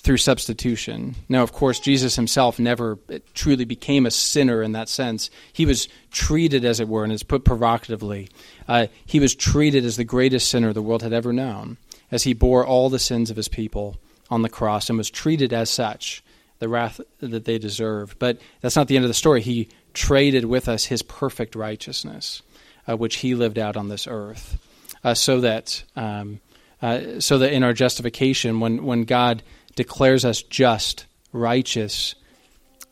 through 0.00 0.18
substitution. 0.18 1.14
Now, 1.30 1.42
of 1.42 1.52
course, 1.52 1.80
Jesus 1.80 2.14
himself 2.16 2.58
never 2.58 2.98
truly 3.32 3.64
became 3.64 4.04
a 4.04 4.10
sinner 4.10 4.62
in 4.62 4.72
that 4.72 4.90
sense. 4.90 5.30
He 5.50 5.64
was 5.64 5.88
treated, 6.10 6.62
as 6.66 6.78
it 6.78 6.88
were, 6.88 7.04
and 7.04 7.12
it's 7.14 7.22
put 7.22 7.46
provocatively, 7.46 8.28
uh, 8.68 8.88
he 9.06 9.18
was 9.18 9.34
treated 9.34 9.86
as 9.86 9.96
the 9.96 10.04
greatest 10.04 10.50
sinner 10.50 10.74
the 10.74 10.82
world 10.82 11.02
had 11.02 11.14
ever 11.14 11.32
known, 11.32 11.78
as 12.10 12.24
he 12.24 12.34
bore 12.34 12.66
all 12.66 12.90
the 12.90 12.98
sins 12.98 13.30
of 13.30 13.38
his 13.38 13.48
people 13.48 13.96
on 14.30 14.42
the 14.42 14.48
cross 14.48 14.88
and 14.88 14.98
was 14.98 15.10
treated 15.10 15.52
as 15.52 15.70
such 15.70 16.22
the 16.58 16.68
wrath 16.68 17.00
that 17.20 17.44
they 17.44 17.58
deserved. 17.58 18.18
But 18.18 18.40
that's 18.60 18.76
not 18.76 18.88
the 18.88 18.96
end 18.96 19.04
of 19.04 19.10
the 19.10 19.14
story. 19.14 19.42
He 19.42 19.68
traded 19.92 20.44
with 20.44 20.68
us 20.68 20.84
his 20.84 21.02
perfect 21.02 21.54
righteousness, 21.54 22.42
uh, 22.88 22.96
which 22.96 23.16
he 23.16 23.34
lived 23.34 23.58
out 23.58 23.76
on 23.76 23.88
this 23.88 24.06
earth, 24.06 24.58
uh, 25.02 25.14
so 25.14 25.40
that 25.40 25.84
um, 25.96 26.40
uh, 26.82 27.20
so 27.20 27.38
that 27.38 27.52
in 27.52 27.62
our 27.62 27.72
justification, 27.72 28.60
when 28.60 28.84
when 28.84 29.04
God 29.04 29.42
declares 29.74 30.24
us 30.24 30.42
just, 30.42 31.06
righteous, 31.32 32.14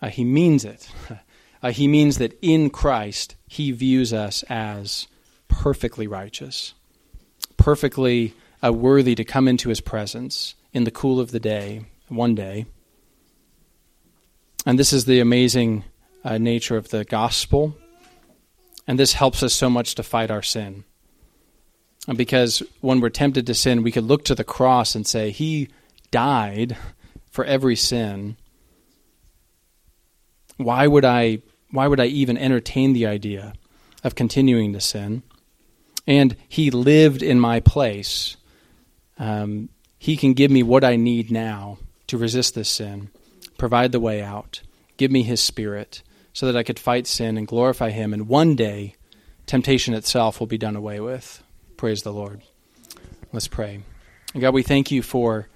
uh, 0.03 0.09
He 0.09 0.25
means 0.25 0.65
it. 0.65 0.91
Uh, 1.65 1.71
he 1.71 1.87
means 1.87 2.19
that 2.19 2.37
in 2.43 2.69
Christ 2.71 3.37
He 3.47 3.71
views 3.71 4.13
us 4.13 4.43
as 4.49 5.07
perfectly 5.47 6.09
righteous, 6.09 6.75
perfectly 7.57 8.35
uh, 8.65 8.73
worthy 8.73 9.15
to 9.15 9.23
come 9.23 9.47
into 9.47 9.69
His 9.69 9.81
presence 9.81 10.57
in 10.73 10.83
the 10.83 10.91
cool 10.91 11.21
of 11.21 11.31
the 11.31 11.39
day, 11.39 11.83
one 12.09 12.35
day. 12.35 12.67
And 14.65 14.79
this 14.79 14.93
is 14.93 15.05
the 15.05 15.21
amazing 15.21 15.85
uh, 16.25 16.39
nature 16.39 16.77
of 16.77 16.91
the 16.91 17.05
gospel. 17.05 17.77
And 18.87 18.99
this 18.99 19.15
helps 19.15 19.43
us 19.43 19.53
so 19.53 19.69
much 19.69 19.95
to 19.97 20.03
fight 20.03 20.31
our 20.31 20.43
sin. 20.43 20.85
And 22.09 22.19
because 22.19 22.63
when 22.81 23.01
we're 23.01 23.11
tempted 23.11 23.47
to 23.47 23.55
sin, 23.55 23.83
we 23.83 23.93
could 23.93 24.05
look 24.05 24.25
to 24.25 24.35
the 24.35 24.45
cross 24.45 24.95
and 24.95 25.07
say, 25.07 25.31
He 25.31 25.69
died 26.11 26.77
for 27.31 27.45
every 27.45 27.77
sin. 27.77 28.37
Why 30.57 30.87
would 30.87 31.05
I 31.05 31.43
why 31.71 31.87
would 31.87 32.01
I 32.01 32.07
even 32.07 32.37
entertain 32.37 32.93
the 32.93 33.07
idea 33.07 33.55
of 34.05 34.15
continuing 34.15 34.75
to 34.75 34.81
sin, 34.81 35.23
and 36.07 36.37
He 36.49 36.71
lived 36.71 37.23
in 37.23 37.41
my 37.41 37.61
place, 37.61 38.37
um, 39.19 39.71
He 39.99 40.17
can 40.17 40.35
give 40.35 40.51
me 40.51 40.63
what 40.63 40.85
I 40.85 40.97
need 40.97 41.31
now 41.31 41.79
to 42.09 42.19
resist 42.19 42.55
this 42.55 42.69
sin, 42.69 43.11
provide 43.63 43.93
the 43.93 44.01
way 44.01 44.21
out, 44.21 44.61
give 44.97 45.13
me 45.13 45.23
His 45.23 45.41
Spirit, 45.41 46.03
so 46.33 46.47
that 46.47 46.57
I 46.57 46.65
could 46.65 46.81
fight 46.81 47.07
sin 47.07 47.39
and 47.39 47.47
glorify 47.47 47.91
Him, 47.91 48.13
and 48.13 48.27
one 48.27 48.57
day 48.57 48.97
temptation 49.47 49.95
itself 49.95 50.41
will 50.41 50.49
be 50.49 50.59
done 50.59 50.75
away 50.75 50.99
with. 50.99 51.45
Praise 51.77 52.03
the 52.03 52.13
Lord. 52.13 52.43
Let's 53.33 53.47
pray. 53.47 53.85
God, 54.37 54.53
we 54.53 54.65
thank 54.65 54.91
you 54.91 55.01
for 55.01 55.47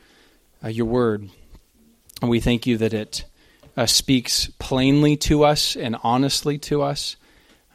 uh, 0.62 0.68
your 0.68 0.86
word. 0.86 1.30
And 2.22 2.30
we 2.30 2.38
thank 2.38 2.64
you 2.64 2.78
that 2.78 2.94
it 2.94 3.24
uh, 3.76 3.86
speaks 3.86 4.50
plainly 4.60 5.16
to 5.16 5.42
us 5.42 5.74
and 5.74 5.96
honestly 6.04 6.58
to 6.58 6.82
us 6.82 7.16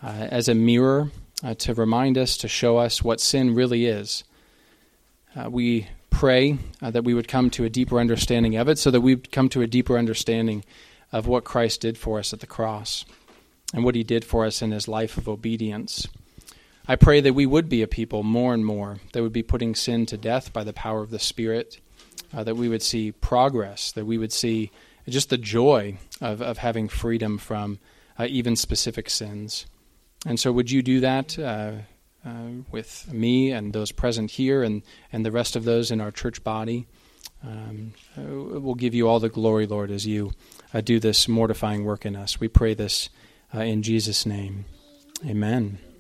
uh, 0.02 0.28
as 0.32 0.48
a 0.48 0.56
mirror 0.56 1.12
uh, 1.44 1.56
to 1.56 1.74
remind 1.74 2.18
us, 2.18 2.38
to 2.38 2.48
show 2.48 2.78
us 2.78 3.04
what 3.04 3.20
sin 3.20 3.54
really 3.54 3.86
is. 3.86 4.24
Uh, 5.36 5.50
we 5.50 5.88
pray 6.12 6.60
uh, 6.82 6.92
that 6.92 7.04
we 7.04 7.16
would 7.16 7.28
come 7.28 7.50
to 7.50 7.66
a 7.66 7.70
deeper 7.70 8.00
understanding 8.00 8.56
of 8.56 8.70
it 8.70 8.78
so 8.78 8.92
that 8.92 9.02
we 9.02 9.16
would 9.16 9.32
come 9.32 9.50
to 9.50 9.64
a 9.64 9.68
deeper 9.68 9.98
understanding 9.98 10.64
of 11.12 11.26
what 11.26 11.44
Christ 11.44 11.82
did 11.82 11.98
for 11.98 12.20
us 12.20 12.32
at 12.32 12.40
the 12.40 12.48
cross 12.48 13.06
and 13.74 13.84
what 13.84 13.96
he 13.96 14.04
did 14.04 14.24
for 14.24 14.46
us 14.46 14.62
in 14.62 14.72
his 14.72 14.88
life 14.88 15.18
of 15.18 15.28
obedience. 15.28 16.08
I 16.88 16.96
pray 16.96 17.22
that 17.22 17.34
we 17.34 17.46
would 17.46 17.70
be 17.70 17.82
a 17.82 17.88
people 17.88 18.22
more 18.22 18.54
and 18.54 18.66
more 18.66 19.00
that 19.14 19.24
would 19.24 19.34
be 19.34 19.44
putting 19.44 19.76
sin 19.76 20.06
to 20.08 20.18
death 20.18 20.52
by 20.54 20.64
the 20.64 20.74
power 20.74 21.02
of 21.02 21.10
the 21.10 21.20
Spirit, 21.20 21.80
uh, 22.34 22.44
that 22.44 22.58
we 22.58 22.70
would 22.70 22.82
see 22.82 23.12
progress, 23.12 23.92
that 23.94 24.06
we 24.06 24.18
would 24.18 24.34
see 24.34 24.72
just 25.08 25.30
the 25.30 25.38
joy 25.38 25.98
of, 26.20 26.42
of 26.42 26.58
having 26.58 26.88
freedom 26.88 27.38
from 27.38 27.80
uh, 28.20 28.28
even 28.30 28.56
specific 28.56 29.10
sins. 29.10 29.66
And 30.26 30.40
so, 30.40 30.52
would 30.52 30.70
you 30.70 30.82
do 30.82 31.00
that 31.00 31.40
uh, 32.26 32.30
uh 32.30 32.50
with 32.72 33.12
me 33.12 33.52
and 33.52 33.74
those 33.74 33.92
present 33.92 34.32
here 34.32 34.64
and, 34.64 34.82
and 35.12 35.26
the 35.26 35.32
rest 35.32 35.56
of 35.56 35.64
those 35.64 35.92
in 35.92 36.02
our 36.02 36.12
church 36.12 36.44
body? 36.44 36.88
Um, 37.44 37.94
uh, 38.18 38.60
we'll 38.60 38.76
give 38.76 38.94
you 38.94 39.08
all 39.08 39.20
the 39.20 39.30
glory, 39.30 39.66
Lord, 39.66 39.92
as 39.92 40.06
you 40.06 40.32
uh, 40.74 40.82
do 40.82 41.00
this 41.00 41.28
mortifying 41.28 41.84
work 41.84 42.06
in 42.06 42.16
us. 42.16 42.40
We 42.40 42.48
pray 42.48 42.74
this 42.74 43.10
in 43.54 43.84
Jesus' 43.84 44.26
name. 44.26 44.66
Amen. 45.26 45.80